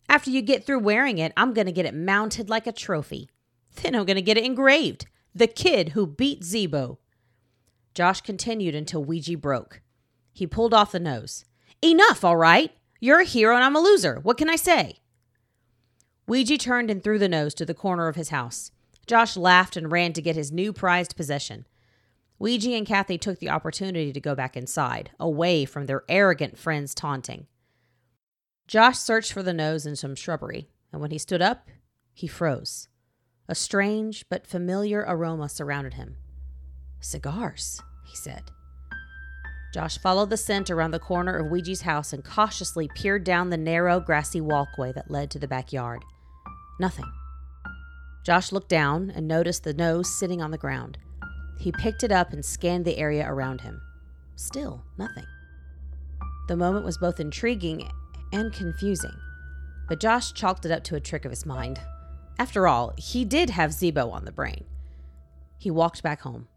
After 0.08 0.30
you 0.30 0.42
get 0.42 0.64
through 0.64 0.80
wearing 0.80 1.18
it, 1.18 1.32
I'm 1.36 1.52
going 1.52 1.66
to 1.66 1.72
get 1.72 1.86
it 1.86 1.94
mounted 1.94 2.48
like 2.48 2.66
a 2.66 2.72
trophy. 2.72 3.28
Then 3.76 3.94
I'm 3.94 4.06
going 4.06 4.16
to 4.16 4.22
get 4.22 4.38
it 4.38 4.44
engraved. 4.44 5.06
The 5.34 5.46
kid 5.46 5.90
who 5.90 6.06
beat 6.06 6.42
Zeebo. 6.42 6.98
Josh 7.94 8.20
continued 8.22 8.74
until 8.74 9.04
Ouija 9.04 9.36
broke. 9.36 9.82
He 10.32 10.46
pulled 10.46 10.74
off 10.74 10.92
the 10.92 11.00
nose. 11.00 11.44
Enough, 11.82 12.24
all 12.24 12.36
right? 12.36 12.72
You're 12.98 13.20
a 13.20 13.24
hero 13.24 13.54
and 13.54 13.64
I'm 13.64 13.76
a 13.76 13.80
loser. 13.80 14.20
What 14.22 14.36
can 14.36 14.50
I 14.50 14.56
say? 14.56 14.96
Ouija 16.26 16.58
turned 16.58 16.90
and 16.90 17.02
threw 17.02 17.18
the 17.18 17.28
nose 17.28 17.54
to 17.54 17.66
the 17.66 17.74
corner 17.74 18.08
of 18.08 18.16
his 18.16 18.30
house. 18.30 18.70
Josh 19.06 19.36
laughed 19.36 19.76
and 19.76 19.90
ran 19.90 20.12
to 20.12 20.22
get 20.22 20.36
his 20.36 20.52
new 20.52 20.72
prized 20.72 21.16
possession. 21.16 21.66
Ouija 22.40 22.74
and 22.74 22.86
Kathy 22.86 23.18
took 23.18 23.38
the 23.38 23.50
opportunity 23.50 24.12
to 24.12 24.20
go 24.20 24.34
back 24.34 24.56
inside, 24.56 25.10
away 25.20 25.66
from 25.66 25.84
their 25.84 26.04
arrogant 26.08 26.58
friend's 26.58 26.94
taunting. 26.94 27.46
Josh 28.66 28.98
searched 28.98 29.32
for 29.32 29.42
the 29.42 29.52
nose 29.52 29.84
in 29.84 29.94
some 29.94 30.14
shrubbery, 30.14 30.70
and 30.90 31.02
when 31.02 31.10
he 31.10 31.18
stood 31.18 31.42
up, 31.42 31.68
he 32.14 32.26
froze. 32.26 32.88
A 33.46 33.54
strange 33.54 34.24
but 34.30 34.46
familiar 34.46 35.04
aroma 35.06 35.50
surrounded 35.50 35.94
him. 35.94 36.16
Cigars, 36.98 37.82
he 38.06 38.16
said. 38.16 38.44
Josh 39.74 39.98
followed 39.98 40.30
the 40.30 40.36
scent 40.38 40.70
around 40.70 40.92
the 40.92 40.98
corner 40.98 41.36
of 41.36 41.50
Ouija's 41.50 41.82
house 41.82 42.12
and 42.12 42.24
cautiously 42.24 42.88
peered 42.94 43.22
down 43.22 43.50
the 43.50 43.58
narrow, 43.58 44.00
grassy 44.00 44.40
walkway 44.40 44.92
that 44.92 45.10
led 45.10 45.30
to 45.30 45.38
the 45.38 45.46
backyard. 45.46 46.02
Nothing. 46.80 47.10
Josh 48.24 48.50
looked 48.50 48.70
down 48.70 49.10
and 49.10 49.28
noticed 49.28 49.64
the 49.64 49.74
nose 49.74 50.10
sitting 50.10 50.40
on 50.40 50.50
the 50.50 50.58
ground. 50.58 50.96
He 51.60 51.72
picked 51.72 52.02
it 52.02 52.10
up 52.10 52.32
and 52.32 52.42
scanned 52.42 52.86
the 52.86 52.96
area 52.96 53.30
around 53.30 53.60
him. 53.60 53.82
Still, 54.34 54.82
nothing. 54.96 55.26
The 56.48 56.56
moment 56.56 56.86
was 56.86 56.96
both 56.96 57.20
intriguing 57.20 57.86
and 58.32 58.50
confusing, 58.50 59.14
but 59.86 60.00
Josh 60.00 60.32
chalked 60.32 60.64
it 60.64 60.72
up 60.72 60.84
to 60.84 60.96
a 60.96 61.00
trick 61.00 61.26
of 61.26 61.30
his 61.30 61.44
mind. 61.44 61.78
After 62.38 62.66
all, 62.66 62.94
he 62.96 63.26
did 63.26 63.50
have 63.50 63.72
Zeebo 63.72 64.10
on 64.10 64.24
the 64.24 64.32
brain. 64.32 64.64
He 65.58 65.70
walked 65.70 66.02
back 66.02 66.22
home. 66.22 66.48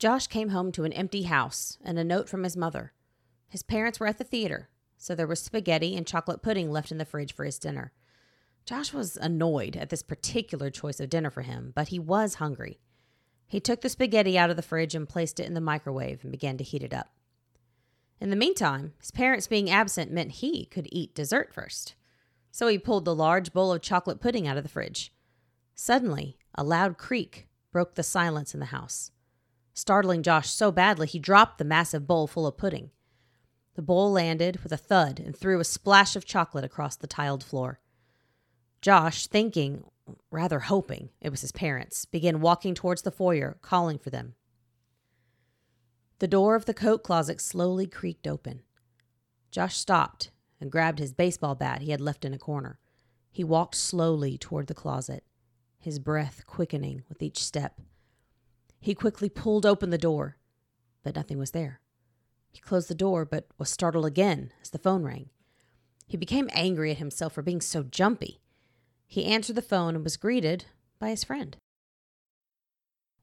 Josh 0.00 0.26
came 0.26 0.48
home 0.48 0.72
to 0.72 0.82
an 0.82 0.92
empty 0.92 1.22
house 1.22 1.78
and 1.84 2.00
a 2.00 2.04
note 2.04 2.28
from 2.28 2.42
his 2.42 2.56
mother. 2.56 2.92
His 3.48 3.62
parents 3.62 4.00
were 4.00 4.08
at 4.08 4.18
the 4.18 4.24
theater, 4.24 4.68
so 4.98 5.14
there 5.14 5.28
was 5.28 5.40
spaghetti 5.40 5.96
and 5.96 6.04
chocolate 6.04 6.42
pudding 6.42 6.72
left 6.72 6.90
in 6.90 6.98
the 6.98 7.04
fridge 7.04 7.32
for 7.32 7.44
his 7.44 7.60
dinner. 7.60 7.92
Josh 8.64 8.92
was 8.92 9.16
annoyed 9.16 9.76
at 9.76 9.90
this 9.90 10.02
particular 10.02 10.70
choice 10.70 11.00
of 11.00 11.10
dinner 11.10 11.30
for 11.30 11.42
him, 11.42 11.72
but 11.74 11.88
he 11.88 11.98
was 11.98 12.34
hungry. 12.34 12.80
He 13.46 13.60
took 13.60 13.80
the 13.80 13.88
spaghetti 13.88 14.38
out 14.38 14.50
of 14.50 14.56
the 14.56 14.62
fridge 14.62 14.94
and 14.94 15.08
placed 15.08 15.40
it 15.40 15.46
in 15.46 15.54
the 15.54 15.60
microwave 15.60 16.20
and 16.22 16.30
began 16.30 16.56
to 16.58 16.64
heat 16.64 16.82
it 16.82 16.94
up. 16.94 17.10
In 18.20 18.30
the 18.30 18.36
meantime, 18.36 18.92
his 19.00 19.10
parents 19.10 19.48
being 19.48 19.68
absent 19.68 20.12
meant 20.12 20.32
he 20.32 20.64
could 20.66 20.88
eat 20.92 21.14
dessert 21.14 21.52
first. 21.52 21.96
So 22.52 22.68
he 22.68 22.78
pulled 22.78 23.04
the 23.04 23.14
large 23.14 23.52
bowl 23.52 23.72
of 23.72 23.82
chocolate 23.82 24.20
pudding 24.20 24.46
out 24.46 24.56
of 24.56 24.62
the 24.62 24.68
fridge. 24.68 25.12
Suddenly, 25.74 26.38
a 26.54 26.62
loud 26.62 26.98
creak 26.98 27.48
broke 27.72 27.94
the 27.94 28.02
silence 28.02 28.54
in 28.54 28.60
the 28.60 28.66
house, 28.66 29.10
startling 29.74 30.22
Josh 30.22 30.50
so 30.50 30.70
badly 30.70 31.06
he 31.06 31.18
dropped 31.18 31.58
the 31.58 31.64
massive 31.64 32.06
bowl 32.06 32.26
full 32.26 32.46
of 32.46 32.56
pudding. 32.56 32.90
The 33.74 33.82
bowl 33.82 34.12
landed 34.12 34.62
with 34.62 34.70
a 34.70 34.76
thud 34.76 35.18
and 35.18 35.36
threw 35.36 35.58
a 35.58 35.64
splash 35.64 36.14
of 36.14 36.24
chocolate 36.24 36.64
across 36.64 36.94
the 36.94 37.06
tiled 37.06 37.42
floor. 37.42 37.80
Josh, 38.82 39.28
thinking, 39.28 39.84
rather 40.32 40.58
hoping 40.58 41.10
it 41.20 41.30
was 41.30 41.40
his 41.40 41.52
parents, 41.52 42.04
began 42.04 42.40
walking 42.40 42.74
towards 42.74 43.02
the 43.02 43.12
foyer, 43.12 43.56
calling 43.62 43.96
for 43.96 44.10
them. 44.10 44.34
The 46.18 46.26
door 46.26 46.56
of 46.56 46.64
the 46.64 46.74
coat 46.74 47.04
closet 47.04 47.40
slowly 47.40 47.86
creaked 47.86 48.26
open. 48.26 48.62
Josh 49.52 49.76
stopped 49.76 50.32
and 50.60 50.70
grabbed 50.70 50.98
his 50.98 51.12
baseball 51.12 51.54
bat 51.54 51.82
he 51.82 51.92
had 51.92 52.00
left 52.00 52.24
in 52.24 52.34
a 52.34 52.38
corner. 52.38 52.80
He 53.30 53.44
walked 53.44 53.76
slowly 53.76 54.36
toward 54.36 54.66
the 54.66 54.74
closet, 54.74 55.24
his 55.78 56.00
breath 56.00 56.44
quickening 56.46 57.04
with 57.08 57.22
each 57.22 57.38
step. 57.42 57.80
He 58.80 58.94
quickly 58.94 59.28
pulled 59.28 59.64
open 59.64 59.90
the 59.90 59.98
door, 59.98 60.38
but 61.04 61.14
nothing 61.14 61.38
was 61.38 61.52
there. 61.52 61.80
He 62.50 62.60
closed 62.60 62.88
the 62.88 62.94
door, 62.94 63.24
but 63.24 63.46
was 63.58 63.70
startled 63.70 64.06
again 64.06 64.52
as 64.60 64.70
the 64.70 64.78
phone 64.78 65.04
rang. 65.04 65.30
He 66.06 66.16
became 66.16 66.50
angry 66.52 66.90
at 66.90 66.98
himself 66.98 67.32
for 67.32 67.42
being 67.42 67.60
so 67.60 67.84
jumpy. 67.84 68.41
He 69.12 69.26
answered 69.26 69.56
the 69.56 69.60
phone 69.60 69.94
and 69.94 70.02
was 70.02 70.16
greeted 70.16 70.64
by 70.98 71.10
his 71.10 71.22
friend. 71.22 71.54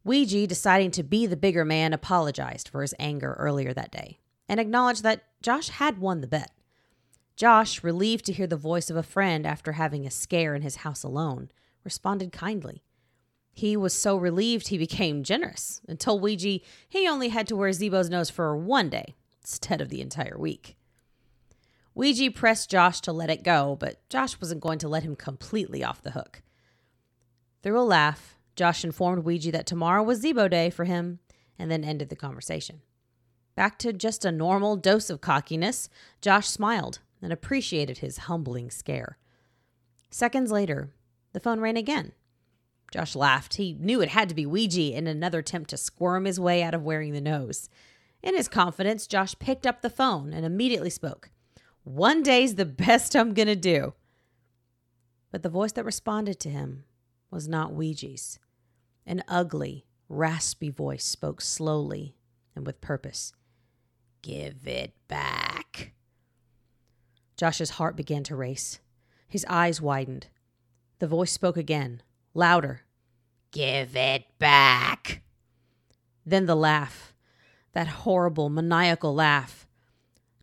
Ouija, 0.04 0.46
deciding 0.46 0.92
to 0.92 1.02
be 1.02 1.26
the 1.26 1.36
bigger 1.36 1.66
man, 1.66 1.94
apologized 1.94 2.70
for 2.70 2.84
his 2.84 2.94
anger 3.00 3.34
earlier 3.40 3.74
that 3.74 3.90
day 3.90 4.20
and 4.48 4.60
acknowledged 4.60 5.02
that 5.02 5.24
Josh 5.42 5.70
had 5.70 5.98
won 5.98 6.22
the 6.22 6.28
bet. 6.28 6.52
Josh, 7.36 7.84
relieved 7.84 8.26
to 8.26 8.34
hear 8.34 8.46
the 8.46 8.56
voice 8.56 8.92
of 8.92 8.98
a 8.98 9.02
friend 9.02 9.48
after 9.48 9.72
having 9.72 10.06
a 10.06 10.12
scare 10.12 10.54
in 10.54 10.62
his 10.62 10.76
house 10.76 11.02
alone, 11.02 11.50
responded 11.84 12.32
kindly. 12.32 12.84
He 13.52 13.76
was 13.76 14.00
so 14.00 14.16
relieved 14.16 14.68
he 14.68 14.78
became 14.78 15.24
generous 15.24 15.82
and 15.88 16.00
told 16.00 16.22
Ouija 16.22 16.60
he 16.88 17.08
only 17.08 17.30
had 17.30 17.48
to 17.48 17.56
wear 17.56 17.74
Zeebo's 17.74 18.12
nose 18.12 18.30
for 18.30 18.56
one 18.56 18.92
day 18.92 19.16
instead 19.42 19.82
of 19.82 19.90
the 19.90 20.02
entire 20.02 20.38
week. 20.38 20.78
Ouija 22.00 22.32
pressed 22.32 22.70
Josh 22.70 23.02
to 23.02 23.12
let 23.12 23.30
it 23.30 23.44
go, 23.44 23.76
but 23.78 24.08
Josh 24.08 24.40
wasn't 24.40 24.62
going 24.62 24.80
to 24.80 24.88
let 24.88 25.04
him 25.04 25.18
completely 25.18 25.84
off 25.84 26.02
the 26.02 26.12
hook. 26.12 26.42
Through 27.62 27.78
a 27.78 27.84
laugh, 27.84 28.38
Josh 28.56 28.86
informed 28.86 29.26
Ouija 29.26 29.52
that 29.52 29.66
tomorrow 29.66 30.02
was 30.02 30.22
Zeebo 30.22 30.50
Day 30.50 30.70
for 30.70 30.86
him 30.86 31.20
and 31.58 31.70
then 31.70 31.84
ended 31.84 32.08
the 32.08 32.16
conversation. 32.16 32.84
Back 33.54 33.78
to 33.80 33.92
just 33.92 34.24
a 34.24 34.32
normal 34.32 34.78
dose 34.78 35.10
of 35.10 35.20
cockiness, 35.20 35.90
Josh 36.22 36.48
smiled 36.48 37.00
and 37.22 37.34
appreciated 37.34 37.98
his 37.98 38.20
humbling 38.20 38.72
scare. 38.72 39.18
Seconds 40.10 40.54
later, 40.54 40.94
the 41.34 41.42
phone 41.42 41.60
rang 41.60 41.78
again. 41.78 42.14
Josh 42.94 43.14
laughed. 43.14 43.56
He 43.56 43.74
knew 43.74 44.00
it 44.00 44.08
had 44.08 44.30
to 44.30 44.36
be 44.36 44.46
Ouija 44.46 44.96
in 44.96 45.06
another 45.06 45.40
attempt 45.40 45.70
to 45.72 45.78
squirm 45.78 46.24
his 46.24 46.40
way 46.40 46.64
out 46.64 46.74
of 46.74 46.82
wearing 46.82 47.12
the 47.12 47.20
nose. 47.20 47.68
In 48.24 48.38
his 48.38 48.48
confidence, 48.48 49.06
Josh 49.06 49.36
picked 49.38 49.68
up 49.68 49.82
the 49.82 49.90
phone 49.90 50.32
and 50.32 50.46
immediately 50.46 50.90
spoke. 50.90 51.32
One 51.90 52.22
day's 52.22 52.54
the 52.54 52.66
best 52.66 53.16
I'm 53.16 53.34
going 53.34 53.48
to 53.48 53.56
do. 53.56 53.96
But 55.32 55.42
the 55.42 55.50
voice 55.50 55.72
that 55.72 55.84
responded 55.84 56.40
to 56.42 56.50
him 56.50 56.84
was 57.32 57.48
not 57.48 57.74
Ouija's. 57.74 58.38
An 59.08 59.24
ugly, 59.28 59.88
raspy 60.08 60.70
voice 60.70 61.04
spoke 61.04 61.42
slowly 61.42 62.16
and 62.56 62.64
with 62.64 62.80
purpose. 62.80 63.34
Give 64.22 64.68
it 64.68 64.94
back. 65.08 65.94
Josh's 67.36 67.72
heart 67.72 67.96
began 67.96 68.22
to 68.26 68.36
race. 68.36 68.80
His 69.28 69.44
eyes 69.50 69.82
widened. 69.82 70.28
The 71.00 71.08
voice 71.08 71.32
spoke 71.32 71.58
again, 71.58 72.04
louder. 72.36 72.82
Give 73.50 73.96
it 73.96 74.26
back. 74.38 75.24
Then 76.24 76.46
the 76.46 76.56
laugh, 76.56 77.16
that 77.74 77.88
horrible, 77.88 78.52
maniacal 78.52 79.16
laugh. 79.16 79.66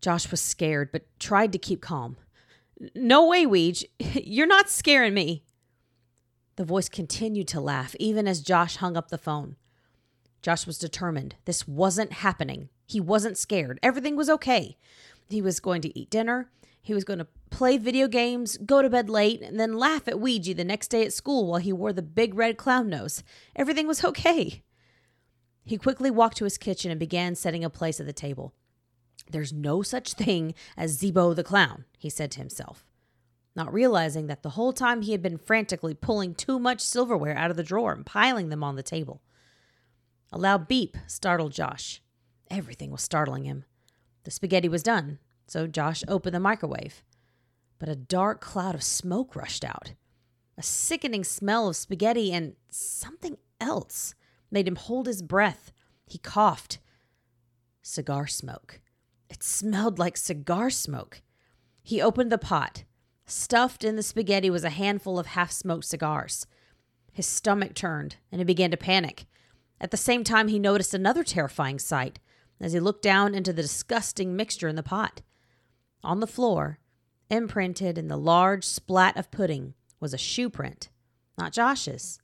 Josh 0.01 0.31
was 0.31 0.41
scared, 0.41 0.93
but 0.93 1.07
tried 1.19 1.53
to 1.53 1.59
keep 1.59 1.81
calm. 1.81 2.17
No 2.95 3.27
way, 3.27 3.47
Weege. 3.47 3.85
You're 3.99 4.47
not 4.47 4.69
scaring 4.69 5.15
me. 5.15 5.45
The 6.57 6.65
voice 6.65 6.89
continued 6.89 7.49
to 7.49 7.61
laugh, 7.61 7.95
even 7.99 8.27
as 8.27 8.41
Josh 8.41 8.77
hung 8.77 8.97
up 8.97 9.09
the 9.09 9.19
phone. 9.19 9.57
Josh 10.43 10.67
was 10.67 10.79
determined. 10.79 11.35
This 11.45 11.67
wasn't 11.67 12.13
happening. 12.15 12.69
He 12.87 13.01
wasn't 13.01 13.37
scared. 13.37 13.79
Everything 13.83 14.17
was 14.17 14.31
okay. 14.31 14.77
He 15.29 15.43
was 15.43 15.61
going 15.61 15.83
to 15.83 15.99
eat 15.99 16.09
dinner. 16.09 16.51
He 16.81 16.95
was 16.95 17.05
going 17.05 17.19
to 17.19 17.27
play 17.51 17.79
video 17.79 18.07
games, 18.07 18.57
go 18.59 18.81
to 18.81 18.89
bed 18.89 19.11
late, 19.11 19.43
and 19.43 19.59
then 19.59 19.77
laugh 19.77 20.07
at 20.07 20.21
Ouija 20.21 20.55
the 20.55 20.63
next 20.63 20.89
day 20.89 21.05
at 21.05 21.13
school 21.13 21.49
while 21.49 21.59
he 21.59 21.73
wore 21.73 21.93
the 21.93 22.01
big 22.01 22.35
red 22.35 22.57
clown 22.57 22.89
nose. 22.89 23.25
Everything 23.57 23.89
was 23.89 24.05
okay. 24.05 24.63
He 25.65 25.79
quickly 25.79 26.13
walked 26.13 26.37
to 26.37 26.45
his 26.45 26.59
kitchen 26.59 26.93
and 26.93 27.01
began 27.01 27.35
setting 27.35 27.65
a 27.65 27.71
place 27.71 27.99
at 27.99 28.07
the 28.07 28.13
table. 28.13 28.55
There's 29.31 29.53
no 29.53 29.83
such 29.83 30.15
thing 30.15 30.55
as 30.77 30.99
Zeebo 30.99 31.35
the 31.35 31.45
Clown, 31.45 31.85
he 31.99 32.09
said 32.09 32.31
to 32.33 32.39
himself, 32.39 32.87
not 33.55 33.73
realizing 33.73 34.27
that 34.27 34.43
the 34.43 34.51
whole 34.51 34.73
time 34.73 35.03
he 35.03 35.13
had 35.13 35.23
been 35.23 35.39
frantically 35.39 35.95
pulling 35.95 36.35
too 36.35 36.59
much 36.59 36.81
silverware 36.81 37.37
out 37.37 37.51
of 37.51 37.57
the 37.57 37.63
drawer 37.63 37.93
and 37.93 38.07
piling 38.07 38.49
them 38.49 38.63
on 38.63 38.77
the 38.77 38.83
table. 38.83 39.23
A 40.33 40.39
loud 40.39 40.69
beep 40.69 40.97
startled 41.07 41.53
Josh. 41.53 42.03
Everything 42.51 42.91
was 42.91 43.03
startling 43.03 43.45
him. 43.45 43.65
The 44.25 44.31
spaghetti 44.31 44.69
was 44.69 44.83
done, 44.83 45.19
so 45.47 45.67
Josh 45.67 46.03
opened 46.09 46.35
the 46.35 46.41
microwave. 46.41 47.03
But 47.79 47.89
a 47.89 47.97
dark 47.97 48.41
cloud 48.41 48.75
of 48.75 48.83
smoke 48.83 49.37
rushed 49.37 49.65
out. 49.65 49.93
A 50.59 50.63
sickening 50.63 51.25
smell 51.25 51.69
of 51.69 51.77
spaghetti 51.77 52.33
and 52.33 52.55
something 52.71 53.37
else 53.61 54.15
made 54.51 54.67
him 54.67 54.77
hold 54.77 55.07
his 55.07 55.23
breath. 55.23 55.73
He 56.07 56.19
coughed. 56.19 56.79
Cigar 57.83 58.27
smoke. 58.27 58.81
It 59.29 59.43
smelled 59.43 59.99
like 59.99 60.17
cigar 60.17 60.71
smoke. 60.71 61.23
He 61.83 62.01
opened 62.01 62.33
the 62.33 62.39
pot. 62.39 62.85
Stuffed 63.27 63.85
in 63.85 63.97
the 63.97 64.03
spaghetti 64.03 64.51
was 64.51 64.65
a 64.65 64.71
handful 64.71 65.19
of 65.19 65.27
half 65.27 65.51
smoked 65.51 65.85
cigars. 65.85 66.47
His 67.13 67.27
stomach 67.27 67.75
turned 67.75 68.17
and 68.31 68.41
he 68.41 68.45
began 68.45 68.71
to 68.71 68.77
panic. 68.77 69.27
At 69.81 69.91
the 69.91 69.97
same 69.97 70.25
time, 70.25 70.49
he 70.49 70.59
noticed 70.59 70.95
another 70.95 71.25
terrifying 71.25 71.79
sight 71.79 72.19
as 72.61 72.73
he 72.73 72.81
looked 72.81 73.03
down 73.03 73.35
into 73.35 73.53
the 73.53 73.63
disgusting 73.63 74.37
mixture 74.37 74.69
in 74.69 74.77
the 74.77 74.83
pot. 74.83 75.23
On 76.03 76.21
the 76.21 76.27
floor, 76.27 76.79
imprinted 77.29 77.99
in 77.99 78.09
the 78.09 78.17
large 78.17 78.65
splat 78.65 79.17
of 79.17 79.31
pudding, 79.31 79.75
was 80.01 80.15
a 80.15 80.19
shoe 80.19 80.49
print, 80.49 80.89
not 81.37 81.53
Josh's, 81.53 82.21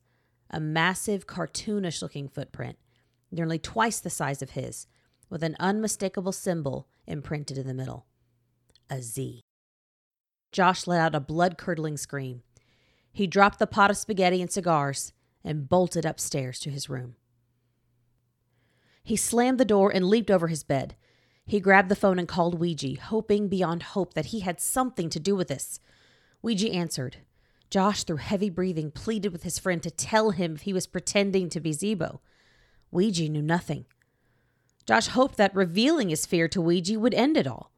a 0.51 0.61
massive, 0.61 1.27
cartoonish 1.27 2.01
looking 2.01 2.29
footprint, 2.29 2.79
nearly 3.31 3.59
twice 3.59 4.01
the 4.01 4.11
size 4.11 4.43
of 4.43 4.51
his, 4.51 4.87
with 5.29 5.43
an 5.43 5.57
unmistakable 5.59 6.33
symbol 6.33 6.87
imprinted 7.07 7.59
in 7.59 7.67
the 7.67 7.75
middle 7.75 8.07
a 8.91 9.01
Z. 9.01 9.41
Josh 10.53 10.87
let 10.87 11.01
out 11.01 11.15
a 11.15 11.21
blood 11.21 11.57
curdling 11.57 11.97
scream. 11.97 12.43
He 13.11 13.27
dropped 13.27 13.59
the 13.59 13.67
pot 13.67 13.91
of 13.91 13.97
spaghetti 13.97 14.43
and 14.43 14.51
cigars 14.51 15.13
and 15.43 15.69
bolted 15.69 16.05
upstairs 16.05 16.59
to 16.61 16.71
his 16.71 16.91
room. 16.91 17.17
He 19.03 19.17
slammed 19.17 19.59
the 19.59 19.65
door 19.65 19.91
and 19.91 20.09
leaped 20.09 20.31
over 20.31 20.49
his 20.49 20.63
bed. 20.63 20.95
He 21.45 21.59
grabbed 21.59 21.89
the 21.89 21.97
phone 21.97 22.19
and 22.19 22.29
called 22.29 22.61
Ouija, 22.61 23.01
hoping 23.01 23.49
beyond 23.49 23.83
hope 23.83 24.15
that 24.15 24.27
he 24.27 24.41
had 24.41 24.61
something 24.61 25.11
to 25.11 25.19
do 25.19 25.35
with 25.35 25.49
this. 25.49 25.81
Ouija 26.43 26.71
answered. 26.71 27.19
Josh, 27.71 28.05
through 28.05 28.19
heavy 28.19 28.51
breathing, 28.51 28.91
pleaded 28.91 29.33
with 29.33 29.43
his 29.43 29.59
friend 29.59 29.83
to 29.83 29.91
tell 29.91 30.31
him 30.31 30.55
if 30.55 30.63
he 30.63 30.73
was 30.73 30.87
pretending 30.87 31.49
to 31.49 31.61
be 31.61 31.73
Zeebo. 31.73 32.21
Ouija 32.91 33.29
knew 33.29 33.43
nothing. 33.43 33.87
Josh 34.87 35.09
hoped 35.09 35.37
that 35.37 35.55
revealing 35.55 36.09
his 36.09 36.27
fear 36.27 36.49
to 36.49 36.61
Ouija 36.61 36.99
would 36.99 37.15
end 37.15 37.37
it 37.37 37.47
all. 37.47 37.73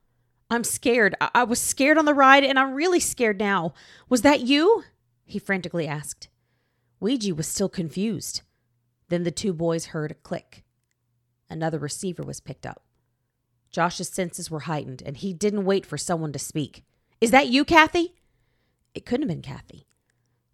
I'm 0.50 0.64
scared. 0.64 1.14
I-, 1.20 1.30
I 1.34 1.44
was 1.44 1.60
scared 1.60 1.98
on 1.98 2.04
the 2.04 2.14
ride, 2.14 2.44
and 2.44 2.58
I'm 2.58 2.74
really 2.74 3.00
scared 3.00 3.38
now. 3.38 3.74
Was 4.08 4.22
that 4.22 4.40
you? 4.40 4.84
He 5.24 5.38
frantically 5.38 5.86
asked. 5.86 6.28
Ouija 7.00 7.34
was 7.34 7.46
still 7.46 7.68
confused. 7.68 8.42
Then 9.08 9.24
the 9.24 9.30
two 9.30 9.52
boys 9.52 9.86
heard 9.86 10.10
a 10.10 10.14
click. 10.14 10.64
Another 11.50 11.78
receiver 11.78 12.22
was 12.22 12.40
picked 12.40 12.66
up. 12.66 12.82
Josh's 13.70 14.08
senses 14.08 14.50
were 14.50 14.60
heightened, 14.60 15.02
and 15.04 15.16
he 15.16 15.32
didn't 15.32 15.64
wait 15.64 15.84
for 15.84 15.98
someone 15.98 16.32
to 16.32 16.38
speak. 16.38 16.84
Is 17.20 17.30
that 17.32 17.48
you, 17.48 17.64
Kathy? 17.64 18.14
It 18.94 19.04
couldn't 19.04 19.28
have 19.28 19.36
been 19.36 19.42
Kathy. 19.42 19.86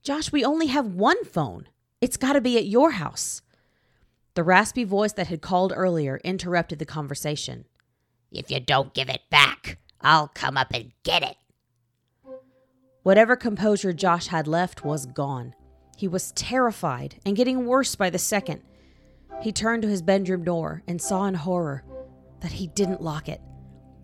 Josh, 0.03 0.33
we 0.33 0.45
only 0.45 0.69
have 0.69 0.87
one 0.87 1.23
phone. 1.25 1.69
It's 2.01 2.17
got 2.17 2.33
to 2.33 2.41
be 2.41 2.57
at 2.57 2.67
your 2.67 2.93
house. 2.93 3.43
The 4.41 4.45
raspy 4.45 4.85
voice 4.85 5.13
that 5.13 5.27
had 5.27 5.43
called 5.43 5.75
earlier 5.77 6.19
interrupted 6.25 6.79
the 6.79 6.87
conversation. 6.87 7.67
If 8.33 8.51
you 8.51 8.59
don't 8.59 8.95
give 8.95 9.11
it 9.11 9.21
back, 9.29 9.77
I'll 10.01 10.29
come 10.29 10.57
up 10.57 10.69
and 10.73 10.93
get 11.03 11.23
it. 11.23 11.37
Whatever 13.03 13.37
composure 13.37 13.93
Josh 13.93 14.29
had 14.29 14.49
left 14.49 14.83
was 14.83 15.05
gone. 15.05 15.55
He 15.99 16.09
was 16.09 16.33
terrified 16.33 17.17
and 17.27 17.37
getting 17.37 17.67
worse 17.67 17.95
by 17.97 18.09
the 18.09 18.17
second. 18.17 18.63
He 19.43 19.53
turned 19.53 19.83
to 19.83 19.91
his 19.91 20.01
bedroom 20.01 20.43
door 20.43 20.83
and 20.89 21.03
saw 21.03 21.27
in 21.27 21.35
horror 21.35 21.85
that 22.41 22.53
he 22.53 22.67
didn't 22.67 23.03
lock 23.03 23.29
it. 23.29 23.43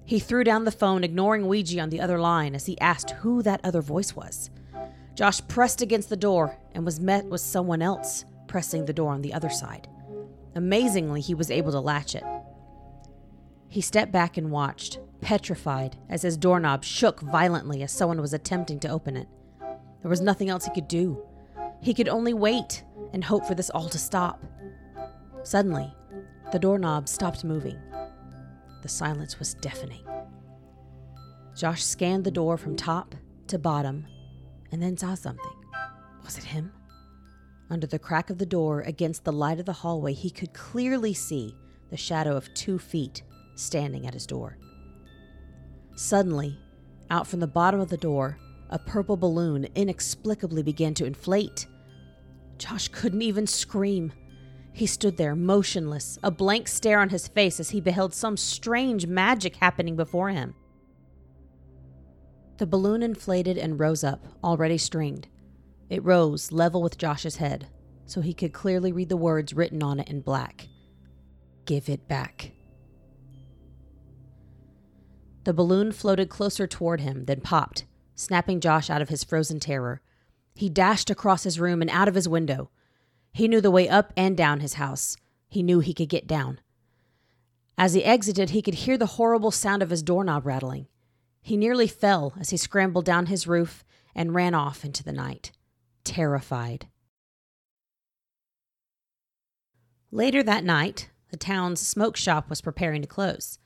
He 0.05 0.19
threw 0.19 0.45
down 0.45 0.67
the 0.67 0.71
phone, 0.71 1.03
ignoring 1.03 1.49
Ouija 1.49 1.81
on 1.81 1.89
the 1.89 2.03
other 2.03 2.19
line 2.21 2.55
as 2.55 2.67
he 2.67 2.79
asked 2.79 3.13
who 3.13 3.43
that 3.45 3.65
other 3.65 3.81
voice 3.81 4.15
was. 4.15 4.51
Josh 5.15 5.41
pressed 5.49 5.81
against 5.81 6.11
the 6.11 6.15
door 6.15 6.59
and 6.73 6.85
was 6.85 7.01
met 7.01 7.25
with 7.25 7.41
someone 7.41 7.81
else 7.81 8.27
pressing 8.49 8.85
the 8.85 8.93
door 8.93 9.15
on 9.15 9.23
the 9.23 9.33
other 9.33 9.49
side. 9.49 9.89
Amazingly, 10.57 11.21
he 11.21 11.35
was 11.35 11.51
able 11.51 11.71
to 11.73 11.81
latch 11.81 12.15
it. 12.15 12.25
He 13.69 13.83
stepped 13.83 14.11
back 14.11 14.39
and 14.39 14.51
watched, 14.51 14.99
petrified, 15.21 15.97
as 16.09 16.23
his 16.23 16.39
doorknob 16.39 16.83
shook 16.83 17.21
violently 17.21 17.83
as 17.83 17.93
someone 17.93 18.23
was 18.23 18.33
attempting 18.33 18.81
to 18.81 18.89
open 18.89 19.19
it. 19.19 19.29
There 20.01 20.09
was 20.09 20.23
nothing 20.23 20.49
else 20.49 20.65
he 20.65 20.73
could 20.73 20.89
do. 20.89 21.23
He 21.83 21.93
could 21.93 22.09
only 22.09 22.33
wait 22.33 22.85
and 23.13 23.23
hope 23.23 23.45
for 23.45 23.55
this 23.55 23.69
all 23.69 23.91
to 23.91 23.99
stop. 23.99 24.43
Suddenly, 25.43 25.93
the 26.53 26.59
doorknob 26.59 27.07
stopped 27.07 27.45
moving. 27.45 27.79
The 28.83 28.89
silence 28.89 29.39
was 29.39 29.55
deafening. 29.55 30.07
Josh 31.55 31.85
scanned 31.85 32.25
the 32.25 32.31
door 32.31 32.57
from 32.57 32.77
top 32.77 33.15
to 33.49 33.59
bottom 33.59 34.07
and 34.73 34.83
then 34.83 34.97
saw 34.97 35.15
something. 35.15 35.53
Was 36.25 36.39
it 36.39 36.45
him? 36.45 36.73
Under 37.69 37.87
the 37.87 37.99
crack 37.99 38.31
of 38.31 38.39
the 38.39 38.47
door, 38.47 38.81
against 38.83 39.25
the 39.25 39.33
light 39.33 39.59
of 39.59 39.67
the 39.67 39.73
hallway, 39.73 40.13
he 40.13 40.31
could 40.31 40.55
clearly 40.55 41.13
see 41.13 41.55
the 41.91 41.97
shadow 41.97 42.37
of 42.37 42.53
two 42.55 42.79
feet 42.79 43.23
standing 43.55 44.07
at 44.07 44.15
his 44.15 44.27
door. 44.27 44.57
Suddenly, 45.97 46.59
out 47.11 47.27
from 47.27 47.41
the 47.41 47.47
bottom 47.47 47.81
of 47.81 47.89
the 47.89 47.97
door, 47.97 48.39
a 48.71 48.79
purple 48.79 49.17
balloon 49.17 49.67
inexplicably 49.75 50.63
began 50.63 50.95
to 50.95 51.07
inflate. 51.07 51.67
Josh 52.59 52.89
couldn't 52.89 53.23
even 53.23 53.47
scream. 53.47 54.13
He 54.73 54.87
stood 54.87 55.17
there, 55.17 55.35
motionless, 55.35 56.19
a 56.23 56.31
blank 56.31 56.69
stare 56.69 57.01
on 57.01 57.09
his 57.09 57.29
face 57.29 57.59
as 57.59 57.71
he 57.71 57.81
beheld 57.81 58.15
some 58.15 58.37
strange 58.37 59.07
magic 59.07 59.57
happening 59.57 59.97
before 59.97 60.31
him. 60.31 60.55
The 62.59 62.67
balloon 62.67 63.03
inflated 63.03 63.59
and 63.59 63.81
rose 63.81 64.05
up, 64.05 64.25
already 64.43 64.79
stringed. 64.79 65.29
It 65.89 66.05
rose 66.05 66.53
level 66.53 66.83
with 66.83 66.99
Josh's 66.99 67.37
head, 67.37 67.69
so 68.05 68.21
he 68.21 68.35
could 68.35 68.53
clearly 68.53 68.93
read 68.93 69.09
the 69.09 69.17
words 69.17 69.55
written 69.55 69.83
on 69.83 70.01
it 70.01 70.09
in 70.09 70.21
black 70.21 70.69
Give 71.65 71.89
it 71.89 72.07
back. 72.07 72.53
The 75.45 75.53
balloon 75.53 75.93
floated 75.93 76.29
closer 76.29 76.67
toward 76.67 77.01
him, 77.01 77.25
then 77.25 77.41
popped, 77.41 77.85
snapping 78.15 78.61
Josh 78.61 78.91
out 78.91 79.03
of 79.03 79.09
his 79.09 79.25
frozen 79.25 79.61
terror. 79.61 80.01
He 80.55 80.69
dashed 80.69 81.11
across 81.11 81.45
his 81.45 81.61
room 81.61 81.83
and 81.83 81.91
out 81.91 82.09
of 82.09 82.15
his 82.15 82.29
window. 82.29 82.71
He 83.33 83.47
knew 83.47 83.61
the 83.61 83.71
way 83.71 83.89
up 83.89 84.13
and 84.17 84.37
down 84.37 84.61
his 84.61 84.75
house. 84.75 85.17
He 85.49 85.63
knew 85.63 85.81
he 85.81 85.95
could 85.95 86.09
get 86.09 86.27
down. 86.27 86.61
As 87.79 87.95
he 87.95 88.05
exited, 88.05 88.51
he 88.51 88.63
could 88.63 88.75
hear 88.75 88.97
the 88.97 89.07
horrible 89.07 89.51
sound 89.51 89.83
of 89.83 89.91
his 89.91 90.03
doorknob 90.03 90.47
rattling. 90.47 90.87
He 91.43 91.57
nearly 91.57 91.87
fell 91.87 92.35
as 92.41 92.51
he 92.51 92.57
scrambled 92.57 93.05
down 93.05 93.27
his 93.27 93.47
roof 93.47 93.85
and 94.15 94.35
ran 94.35 94.55
off 94.55 94.85
into 94.85 95.05
the 95.05 95.13
night, 95.13 95.53
terrified. 96.07 96.87
Later 100.11 100.43
that 100.43 100.65
night, 100.65 101.11
the 101.31 101.37
town's 101.37 101.87
smoke 101.87 102.17
shop 102.17 102.49
was 102.49 102.63
preparing 102.63 103.03
to 103.03 103.09
close. 103.09 103.59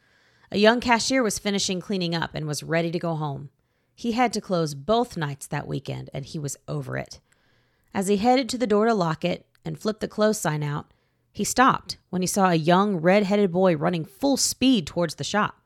A 0.51 0.59
young 0.59 0.81
cashier 0.81 1.23
was 1.23 1.39
finishing 1.39 1.81
cleaning 1.81 2.15
up 2.15 2.35
and 2.35 2.47
was 2.47 2.65
ready 2.65 2.91
to 2.91 2.99
go 2.99 3.15
home. 3.15 3.51
He 3.95 4.13
had 4.13 4.33
to 4.33 4.41
close 4.41 4.75
both 4.75 5.17
nights 5.17 5.47
that 5.47 5.69
weekend, 5.69 6.11
and 6.13 6.25
he 6.25 6.39
was 6.39 6.57
over 6.67 6.97
it. 6.97 7.21
As 7.93 8.09
he 8.09 8.17
headed 8.17 8.49
to 8.49 8.59
the 8.59 8.67
door 8.67 8.87
to 8.87 8.95
lock 8.95 9.25
it 9.25 9.47
and 9.65 9.79
flip 9.79 10.01
the 10.01 10.09
close 10.09 10.41
sign 10.41 10.63
out, 10.63 10.93
he 11.31 11.45
stopped 11.45 11.99
when 12.09 12.23
he 12.23 12.27
saw 12.27 12.51
a 12.51 12.55
young 12.55 12.97
red 12.97 13.25
headed 13.25 13.53
boy 13.53 13.77
running 13.77 14.05
full 14.05 14.37
speed 14.37 14.87
towards 14.87 15.17
the 15.17 15.25
shop. 15.25 15.61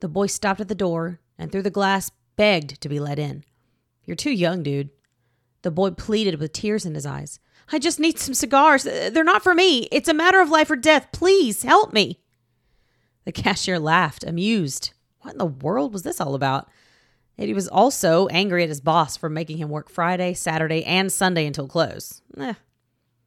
The 0.00 0.08
boy 0.08 0.28
stopped 0.28 0.60
at 0.60 0.68
the 0.68 0.74
door 0.74 1.20
and 1.36 1.50
through 1.50 1.62
the 1.62 1.70
glass 1.70 2.10
begged 2.36 2.80
to 2.80 2.88
be 2.88 3.00
let 3.00 3.18
in. 3.18 3.44
You're 4.04 4.16
too 4.16 4.30
young, 4.30 4.62
dude. 4.62 4.90
The 5.66 5.72
boy 5.72 5.90
pleaded 5.90 6.38
with 6.38 6.52
tears 6.52 6.86
in 6.86 6.94
his 6.94 7.04
eyes. 7.04 7.40
I 7.72 7.80
just 7.80 7.98
need 7.98 8.20
some 8.20 8.34
cigars. 8.34 8.84
They're 8.84 9.24
not 9.24 9.42
for 9.42 9.52
me. 9.52 9.88
It's 9.90 10.08
a 10.08 10.14
matter 10.14 10.40
of 10.40 10.48
life 10.48 10.70
or 10.70 10.76
death. 10.76 11.08
Please 11.10 11.64
help 11.64 11.92
me. 11.92 12.20
The 13.24 13.32
cashier 13.32 13.80
laughed, 13.80 14.22
amused. 14.22 14.92
What 15.22 15.32
in 15.32 15.38
the 15.38 15.44
world 15.44 15.92
was 15.92 16.04
this 16.04 16.20
all 16.20 16.36
about? 16.36 16.68
He 17.36 17.52
was 17.52 17.66
also 17.66 18.28
angry 18.28 18.62
at 18.62 18.68
his 18.68 18.80
boss 18.80 19.16
for 19.16 19.28
making 19.28 19.56
him 19.56 19.68
work 19.68 19.90
Friday, 19.90 20.34
Saturday, 20.34 20.84
and 20.84 21.10
Sunday 21.10 21.48
until 21.48 21.66
close. 21.66 22.22
Eh, 22.38 22.54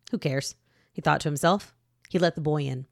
who 0.10 0.17
cares? 0.17 0.56
He 0.93 1.02
thought 1.02 1.19
to 1.19 1.28
himself. 1.28 1.75
He 2.08 2.19
let 2.19 2.36
the 2.36 2.41
boy 2.41 2.62
in. 2.62 2.86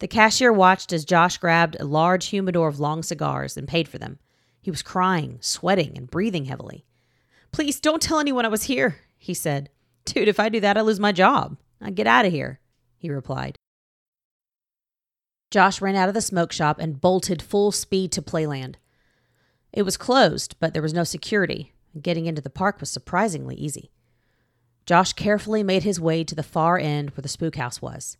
The 0.00 0.08
cashier 0.08 0.52
watched 0.52 0.92
as 0.92 1.04
Josh 1.04 1.38
grabbed 1.38 1.76
a 1.78 1.84
large 1.84 2.26
humidor 2.26 2.66
of 2.66 2.80
long 2.80 3.04
cigars 3.04 3.56
and 3.56 3.68
paid 3.68 3.86
for 3.86 3.98
them. 3.98 4.18
He 4.60 4.72
was 4.72 4.82
crying, 4.82 5.38
sweating, 5.40 5.96
and 5.96 6.10
breathing 6.10 6.46
heavily. 6.46 6.86
Please 7.52 7.80
don't 7.80 8.02
tell 8.02 8.20
anyone 8.20 8.44
I 8.44 8.48
was 8.48 8.64
here, 8.64 8.96
he 9.16 9.34
said. 9.34 9.70
Dude, 10.04 10.28
if 10.28 10.40
I 10.40 10.48
do 10.48 10.60
that, 10.60 10.76
I 10.76 10.80
lose 10.80 11.00
my 11.00 11.12
job. 11.12 11.56
I 11.80 11.90
get 11.90 12.06
out 12.06 12.24
of 12.24 12.32
here, 12.32 12.60
he 12.96 13.10
replied. 13.10 13.56
Josh 15.50 15.80
ran 15.80 15.96
out 15.96 16.08
of 16.08 16.14
the 16.14 16.20
smoke 16.20 16.52
shop 16.52 16.78
and 16.78 17.00
bolted 17.00 17.40
full 17.40 17.72
speed 17.72 18.12
to 18.12 18.22
Playland. 18.22 18.74
It 19.72 19.82
was 19.82 19.96
closed, 19.96 20.56
but 20.60 20.72
there 20.72 20.82
was 20.82 20.94
no 20.94 21.04
security. 21.04 21.72
Getting 22.00 22.26
into 22.26 22.42
the 22.42 22.50
park 22.50 22.80
was 22.80 22.90
surprisingly 22.90 23.54
easy. 23.54 23.90
Josh 24.86 25.12
carefully 25.12 25.62
made 25.62 25.82
his 25.82 26.00
way 26.00 26.24
to 26.24 26.34
the 26.34 26.42
far 26.42 26.78
end 26.78 27.10
where 27.10 27.22
the 27.22 27.28
spook 27.28 27.56
house 27.56 27.80
was. 27.82 28.16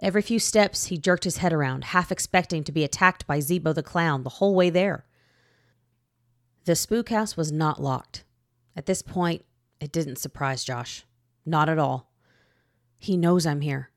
Every 0.00 0.22
few 0.22 0.38
steps, 0.38 0.86
he 0.86 0.98
jerked 0.98 1.24
his 1.24 1.38
head 1.38 1.52
around, 1.52 1.84
half 1.84 2.12
expecting 2.12 2.62
to 2.64 2.72
be 2.72 2.84
attacked 2.84 3.26
by 3.26 3.38
Zeebo 3.38 3.74
the 3.74 3.82
clown 3.82 4.22
the 4.22 4.30
whole 4.30 4.54
way 4.54 4.70
there. 4.70 5.04
The 6.64 6.76
spook 6.76 7.08
house 7.08 7.36
was 7.36 7.50
not 7.50 7.82
locked. 7.82 8.24
At 8.78 8.86
this 8.86 9.02
point, 9.02 9.44
it 9.80 9.90
didn't 9.90 10.20
surprise 10.20 10.62
Josh. 10.62 11.04
Not 11.44 11.68
at 11.68 11.80
all. 11.80 12.12
He 12.96 13.16
knows 13.16 13.44
I'm 13.44 13.60
here. 13.60 13.90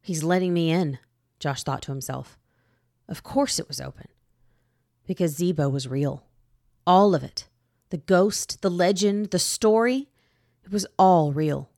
He's 0.00 0.22
letting 0.22 0.54
me 0.54 0.70
in. 0.70 1.00
Josh 1.40 1.64
thought 1.64 1.82
to 1.82 1.90
himself. 1.90 2.38
Of 3.08 3.24
course 3.24 3.58
it 3.58 3.66
was 3.66 3.80
open. 3.80 4.06
Because 5.08 5.36
Zeebo 5.36 5.68
was 5.68 5.88
real. 5.88 6.22
All 6.86 7.16
of 7.16 7.24
it. 7.24 7.48
The 7.90 7.96
ghost, 7.96 8.62
the 8.62 8.70
legend, 8.70 9.32
the 9.32 9.40
story. 9.40 10.08
It 10.64 10.70
was 10.70 10.86
all 10.96 11.32
real. 11.32 11.68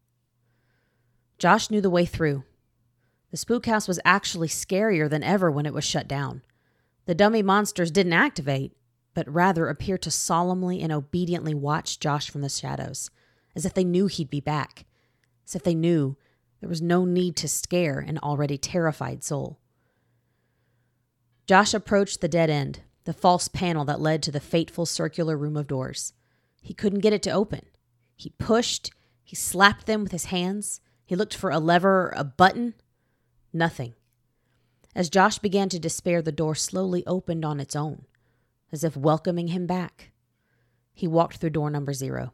Josh 1.39 1.71
knew 1.71 1.81
the 1.81 1.89
way 1.89 2.05
through. 2.05 2.45
The 3.31 3.39
spook 3.39 3.65
house 3.65 3.89
was 3.89 4.01
actually 4.05 4.49
scarier 4.49 5.09
than 5.09 5.23
ever 5.23 5.51
when 5.51 5.65
it 5.65 5.73
was 5.73 5.85
shut 5.85 6.07
down. 6.07 6.43
The 7.07 7.15
dummy 7.15 7.43
monsters 7.43 7.91
didn't 7.91 8.13
activate, 8.13 8.77
but 9.15 9.33
rather 9.33 9.69
appeared 9.69 10.03
to 10.03 10.11
solemnly 10.11 10.81
and 10.81 10.93
obediently 10.93 11.55
watch 11.55 12.01
Josh 12.01 12.31
from 12.31 12.41
the 12.41 12.49
shadows, 12.49 13.11
as 13.55 13.65
if 13.65 13.75
they 13.75 13.85
knew 13.85 14.07
he'd 14.07 14.31
be 14.31 14.41
back, 14.41 14.85
as 15.47 15.55
if 15.55 15.63
they 15.63 15.75
knew 15.75 16.17
there 16.61 16.69
was 16.69 16.83
no 16.83 17.05
need 17.05 17.37
to 17.37 17.49
scare 17.49 17.99
an 17.99 18.19
already 18.19 18.59
terrified 18.59 19.25
soul. 19.25 19.59
Josh 21.47 21.75
approached 21.75 22.21
the 22.21 22.29
dead 22.29 22.51
end, 22.51 22.81
the 23.05 23.13
false 23.13 23.49
panel 23.49 23.85
that 23.87 24.01
led 24.01 24.23
to 24.23 24.31
the 24.31 24.41
fateful 24.41 24.87
circular 24.87 25.37
room 25.37 25.57
of 25.57 25.67
doors. 25.67 26.13
He 26.61 26.75
couldn't 26.75 27.01
get 27.01 27.13
it 27.13 27.23
to 27.25 27.31
open. 27.31 27.63
He 28.15 28.31
pushed, 28.39 28.93
he 29.25 29.35
slapped 29.35 29.87
them 29.87 30.03
with 30.03 30.13
his 30.13 30.27
hands, 30.27 30.81
he 31.05 31.17
looked 31.17 31.35
for 31.35 31.51
a 31.51 31.59
lever, 31.59 32.13
a 32.15 32.23
button. 32.23 32.75
Nothing. 33.53 33.95
As 34.95 35.11
Josh 35.11 35.39
began 35.39 35.69
to 35.71 35.79
despair, 35.79 36.23
the 36.23 36.31
door 36.31 36.55
slowly 36.55 37.05
opened 37.07 37.45
on 37.45 37.59
its 37.59 37.75
own, 37.75 38.05
as 38.73 38.85
if 38.85 38.97
welcoming 38.97 39.49
him 39.49 39.67
back. 39.67 40.11
He 40.93 41.07
walked 41.07 41.37
through 41.37 41.51
door 41.51 41.71
number 41.71 41.93
zero. 41.93 42.33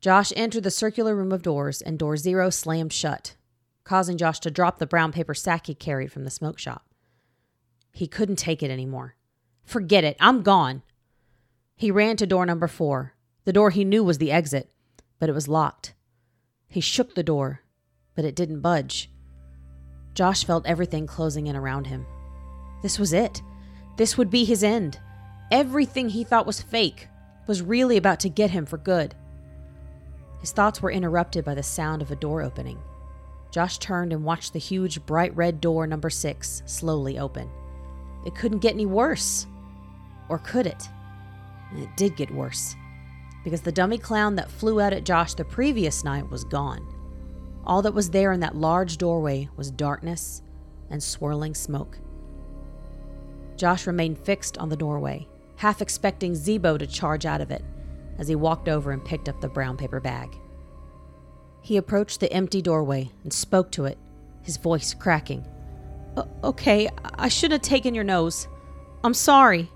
Josh 0.00 0.32
entered 0.36 0.62
the 0.62 0.70
circular 0.70 1.16
room 1.16 1.32
of 1.32 1.42
doors, 1.42 1.82
and 1.82 1.98
door 1.98 2.16
zero 2.16 2.50
slammed 2.50 2.92
shut, 2.92 3.34
causing 3.84 4.16
Josh 4.16 4.38
to 4.40 4.50
drop 4.50 4.78
the 4.78 4.86
brown 4.86 5.12
paper 5.12 5.34
sack 5.34 5.66
he 5.66 5.74
carried 5.74 6.12
from 6.12 6.24
the 6.24 6.30
smoke 6.30 6.58
shop. 6.58 6.86
He 7.92 8.06
couldn't 8.06 8.36
take 8.36 8.62
it 8.62 8.70
anymore. 8.70 9.16
Forget 9.64 10.04
it, 10.04 10.16
I'm 10.20 10.42
gone. 10.42 10.82
He 11.74 11.90
ran 11.90 12.16
to 12.16 12.26
door 12.26 12.46
number 12.46 12.68
four, 12.68 13.14
the 13.44 13.52
door 13.52 13.70
he 13.70 13.84
knew 13.84 14.04
was 14.04 14.18
the 14.18 14.30
exit, 14.30 14.70
but 15.18 15.28
it 15.28 15.34
was 15.34 15.48
locked. 15.48 15.94
He 16.68 16.80
shook 16.80 17.14
the 17.14 17.22
door, 17.22 17.62
but 18.14 18.24
it 18.24 18.36
didn't 18.36 18.60
budge. 18.60 19.10
Josh 20.14 20.44
felt 20.44 20.66
everything 20.66 21.06
closing 21.06 21.46
in 21.46 21.56
around 21.56 21.86
him. 21.86 22.06
This 22.82 22.98
was 22.98 23.12
it. 23.12 23.40
This 23.98 24.16
would 24.16 24.30
be 24.30 24.44
his 24.44 24.62
end. 24.62 25.00
Everything 25.50 26.08
he 26.08 26.22
thought 26.22 26.46
was 26.46 26.62
fake 26.62 27.08
was 27.48 27.62
really 27.62 27.96
about 27.96 28.20
to 28.20 28.28
get 28.28 28.52
him 28.52 28.64
for 28.64 28.78
good. 28.78 29.14
His 30.40 30.52
thoughts 30.52 30.80
were 30.80 30.92
interrupted 30.92 31.44
by 31.44 31.54
the 31.54 31.64
sound 31.64 32.00
of 32.00 32.12
a 32.12 32.16
door 32.16 32.40
opening. 32.40 32.78
Josh 33.50 33.78
turned 33.78 34.12
and 34.12 34.22
watched 34.22 34.52
the 34.52 34.60
huge, 34.60 35.04
bright 35.04 35.34
red 35.36 35.60
door 35.60 35.84
number 35.86 36.10
six 36.10 36.62
slowly 36.64 37.18
open. 37.18 37.50
It 38.24 38.36
couldn't 38.36 38.60
get 38.60 38.74
any 38.74 38.86
worse. 38.86 39.48
Or 40.28 40.38
could 40.38 40.68
it? 40.68 40.88
It 41.74 41.88
did 41.96 42.14
get 42.14 42.30
worse. 42.30 42.76
Because 43.42 43.62
the 43.62 43.72
dummy 43.72 43.98
clown 43.98 44.36
that 44.36 44.50
flew 44.50 44.80
out 44.80 44.92
at 44.92 45.04
Josh 45.04 45.34
the 45.34 45.44
previous 45.44 46.04
night 46.04 46.30
was 46.30 46.44
gone. 46.44 46.86
All 47.64 47.82
that 47.82 47.94
was 47.94 48.10
there 48.10 48.30
in 48.30 48.40
that 48.40 48.54
large 48.54 48.96
doorway 48.96 49.48
was 49.56 49.72
darkness 49.72 50.42
and 50.88 51.02
swirling 51.02 51.54
smoke. 51.54 51.98
Josh 53.58 53.86
remained 53.86 54.18
fixed 54.18 54.56
on 54.56 54.68
the 54.68 54.76
doorway, 54.76 55.26
half 55.56 55.82
expecting 55.82 56.32
Zeebo 56.32 56.78
to 56.78 56.86
charge 56.86 57.26
out 57.26 57.40
of 57.40 57.50
it 57.50 57.64
as 58.18 58.28
he 58.28 58.36
walked 58.36 58.68
over 58.68 58.92
and 58.92 59.04
picked 59.04 59.28
up 59.28 59.40
the 59.40 59.48
brown 59.48 59.76
paper 59.76 60.00
bag. 60.00 60.38
He 61.60 61.76
approached 61.76 62.20
the 62.20 62.32
empty 62.32 62.62
doorway 62.62 63.10
and 63.24 63.32
spoke 63.32 63.70
to 63.72 63.84
it, 63.84 63.98
his 64.42 64.56
voice 64.56 64.94
cracking. 64.94 65.44
Okay, 66.42 66.88
I 67.16 67.28
should 67.28 67.52
have 67.52 67.60
taken 67.60 67.94
your 67.94 68.04
nose. 68.04 68.48
I'm 69.04 69.14
sorry. 69.14 69.70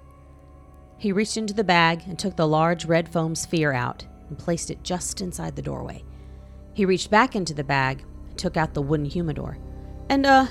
He 0.98 1.12
reached 1.12 1.36
into 1.36 1.54
the 1.54 1.64
bag 1.64 2.02
and 2.06 2.18
took 2.18 2.36
the 2.36 2.46
large 2.46 2.84
red 2.84 3.08
foam 3.08 3.34
sphere 3.34 3.72
out 3.72 4.06
and 4.28 4.38
placed 4.38 4.70
it 4.70 4.82
just 4.84 5.20
inside 5.20 5.56
the 5.56 5.62
doorway. 5.62 6.04
He 6.74 6.84
reached 6.84 7.10
back 7.10 7.36
into 7.36 7.52
the 7.52 7.64
bag 7.64 8.04
and 8.28 8.38
took 8.38 8.56
out 8.56 8.74
the 8.74 8.82
wooden 8.82 9.06
humidor. 9.06 9.58
And, 10.08 10.24
uh, 10.24 10.46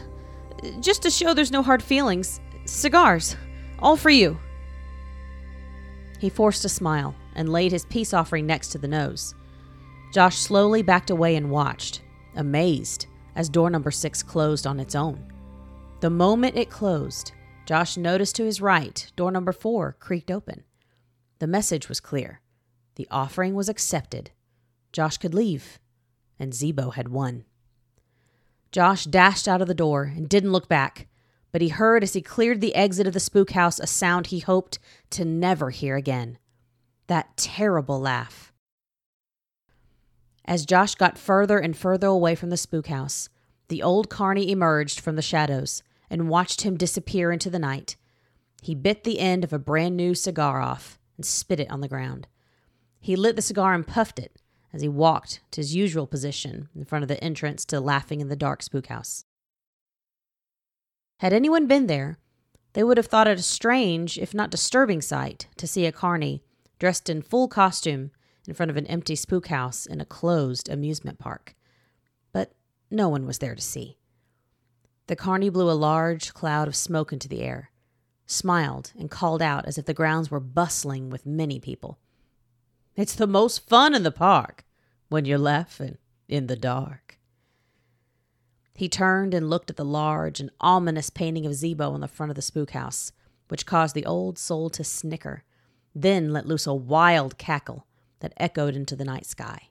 just 0.81 1.01
to 1.03 1.09
show 1.09 1.33
there's 1.33 1.51
no 1.51 1.63
hard 1.63 1.81
feelings, 1.81 2.39
cigars. 2.65 3.35
All 3.79 3.95
for 3.95 4.09
you. 4.09 4.37
He 6.19 6.29
forced 6.29 6.65
a 6.65 6.69
smile 6.69 7.15
and 7.35 7.49
laid 7.49 7.71
his 7.71 7.85
peace 7.85 8.13
offering 8.13 8.45
next 8.45 8.69
to 8.69 8.77
the 8.77 8.87
nose. 8.87 9.33
Josh 10.13 10.37
slowly 10.37 10.81
backed 10.81 11.09
away 11.09 11.35
and 11.35 11.49
watched, 11.49 12.01
amazed, 12.35 13.07
as 13.35 13.49
door 13.49 13.69
number 13.69 13.91
six 13.91 14.21
closed 14.21 14.67
on 14.67 14.79
its 14.79 14.93
own. 14.93 15.31
The 16.01 16.09
moment 16.09 16.57
it 16.57 16.69
closed, 16.69 17.31
Josh 17.65 17.95
noticed 17.95 18.35
to 18.35 18.43
his 18.43 18.61
right, 18.61 19.09
door 19.15 19.31
number 19.31 19.51
four 19.51 19.95
creaked 19.99 20.29
open. 20.29 20.63
The 21.39 21.47
message 21.47 21.87
was 21.87 21.99
clear. 21.99 22.41
The 22.95 23.07
offering 23.09 23.55
was 23.55 23.69
accepted. 23.69 24.31
Josh 24.91 25.17
could 25.17 25.33
leave, 25.33 25.79
and 26.37 26.53
Zeebo 26.53 26.93
had 26.93 27.07
won. 27.07 27.45
Josh 28.71 29.05
dashed 29.05 29.47
out 29.47 29.61
of 29.61 29.67
the 29.67 29.73
door 29.73 30.11
and 30.15 30.27
didn't 30.27 30.51
look 30.51 30.67
back, 30.67 31.07
but 31.51 31.61
he 31.61 31.69
heard 31.69 32.03
as 32.03 32.13
he 32.13 32.21
cleared 32.21 32.61
the 32.61 32.75
exit 32.75 33.07
of 33.07 33.13
the 33.13 33.19
spook 33.19 33.51
house 33.51 33.79
a 33.79 33.87
sound 33.87 34.27
he 34.27 34.39
hoped 34.39 34.79
to 35.09 35.25
never 35.25 35.69
hear 35.69 35.95
again 35.95 36.37
that 37.07 37.35
terrible 37.35 37.99
laugh. 37.99 38.53
As 40.45 40.65
Josh 40.65 40.95
got 40.95 41.17
further 41.17 41.59
and 41.59 41.75
further 41.75 42.07
away 42.07 42.35
from 42.35 42.49
the 42.49 42.57
spook 42.57 42.87
house, 42.87 43.29
the 43.67 43.83
old 43.83 44.09
carney 44.09 44.51
emerged 44.51 44.99
from 44.99 45.15
the 45.15 45.21
shadows 45.21 45.83
and 46.09 46.29
watched 46.29 46.61
him 46.61 46.77
disappear 46.77 47.31
into 47.31 47.49
the 47.49 47.59
night. 47.59 47.95
He 48.61 48.75
bit 48.75 49.03
the 49.03 49.19
end 49.19 49.43
of 49.43 49.53
a 49.53 49.59
brand 49.59 49.97
new 49.97 50.15
cigar 50.15 50.61
off 50.61 50.99
and 51.17 51.25
spit 51.25 51.59
it 51.59 51.69
on 51.71 51.81
the 51.81 51.87
ground. 51.87 52.27
He 52.99 53.15
lit 53.15 53.35
the 53.35 53.41
cigar 53.41 53.73
and 53.73 53.85
puffed 53.85 54.19
it 54.19 54.41
as 54.73 54.81
he 54.81 54.87
walked 54.87 55.41
to 55.51 55.61
his 55.61 55.75
usual 55.75 56.07
position 56.07 56.69
in 56.75 56.85
front 56.85 57.03
of 57.03 57.09
the 57.09 57.21
entrance 57.23 57.65
to 57.65 57.79
Laughing 57.79 58.21
in 58.21 58.29
the 58.29 58.35
Dark 58.35 58.61
spook 58.61 58.87
house. 58.87 59.25
Had 61.21 61.33
anyone 61.33 61.67
been 61.67 61.85
there, 61.85 62.17
they 62.73 62.83
would 62.83 62.97
have 62.97 63.05
thought 63.05 63.27
it 63.27 63.37
a 63.37 63.43
strange, 63.43 64.17
if 64.17 64.33
not 64.33 64.49
disturbing, 64.49 65.01
sight 65.01 65.45
to 65.57 65.67
see 65.67 65.85
a 65.85 65.91
carney 65.91 66.41
dressed 66.79 67.11
in 67.11 67.21
full 67.21 67.47
costume 67.47 68.09
in 68.47 68.55
front 68.55 68.71
of 68.71 68.75
an 68.75 68.87
empty 68.87 69.15
spook 69.15 69.45
house 69.49 69.85
in 69.85 70.01
a 70.01 70.05
closed 70.05 70.67
amusement 70.67 71.19
park. 71.19 71.53
But 72.31 72.55
no 72.89 73.07
one 73.07 73.27
was 73.27 73.37
there 73.37 73.53
to 73.53 73.61
see. 73.61 73.99
The 75.05 75.15
carney 75.15 75.49
blew 75.49 75.69
a 75.69 75.77
large 75.77 76.33
cloud 76.33 76.67
of 76.67 76.75
smoke 76.75 77.13
into 77.13 77.27
the 77.29 77.43
air, 77.43 77.69
smiled, 78.25 78.91
and 78.97 79.11
called 79.11 79.43
out 79.43 79.67
as 79.67 79.77
if 79.77 79.85
the 79.85 79.93
grounds 79.93 80.31
were 80.31 80.39
bustling 80.39 81.11
with 81.11 81.27
many 81.27 81.59
people. 81.59 81.99
It's 82.95 83.13
the 83.13 83.27
most 83.27 83.69
fun 83.69 83.93
in 83.93 84.01
the 84.01 84.11
park 84.11 84.65
when 85.07 85.25
you're 85.25 85.37
laughing 85.37 85.99
in 86.27 86.47
the 86.47 86.55
dark. 86.55 87.10
He 88.81 88.89
turned 88.89 89.35
and 89.35 89.47
looked 89.47 89.69
at 89.69 89.75
the 89.75 89.85
large 89.85 90.39
and 90.39 90.49
ominous 90.59 91.11
painting 91.11 91.45
of 91.45 91.51
Zeebo 91.53 91.91
on 91.91 91.99
the 91.99 92.07
front 92.07 92.31
of 92.31 92.35
the 92.35 92.41
spook 92.41 92.71
house, 92.71 93.11
which 93.47 93.67
caused 93.67 93.93
the 93.93 94.07
old 94.07 94.39
soul 94.39 94.71
to 94.71 94.83
snicker, 94.83 95.43
then 95.93 96.33
let 96.33 96.47
loose 96.47 96.65
a 96.65 96.73
wild 96.73 97.37
cackle 97.37 97.85
that 98.21 98.33
echoed 98.37 98.75
into 98.75 98.95
the 98.95 99.05
night 99.05 99.27
sky. 99.27 99.69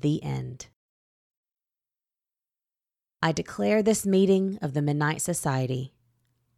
The 0.00 0.22
end. 0.22 0.68
I 3.20 3.32
declare 3.32 3.82
this 3.82 4.06
meeting 4.06 4.58
of 4.62 4.72
the 4.72 4.80
Midnight 4.80 5.20
Society 5.20 5.92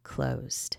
closed. 0.03 0.77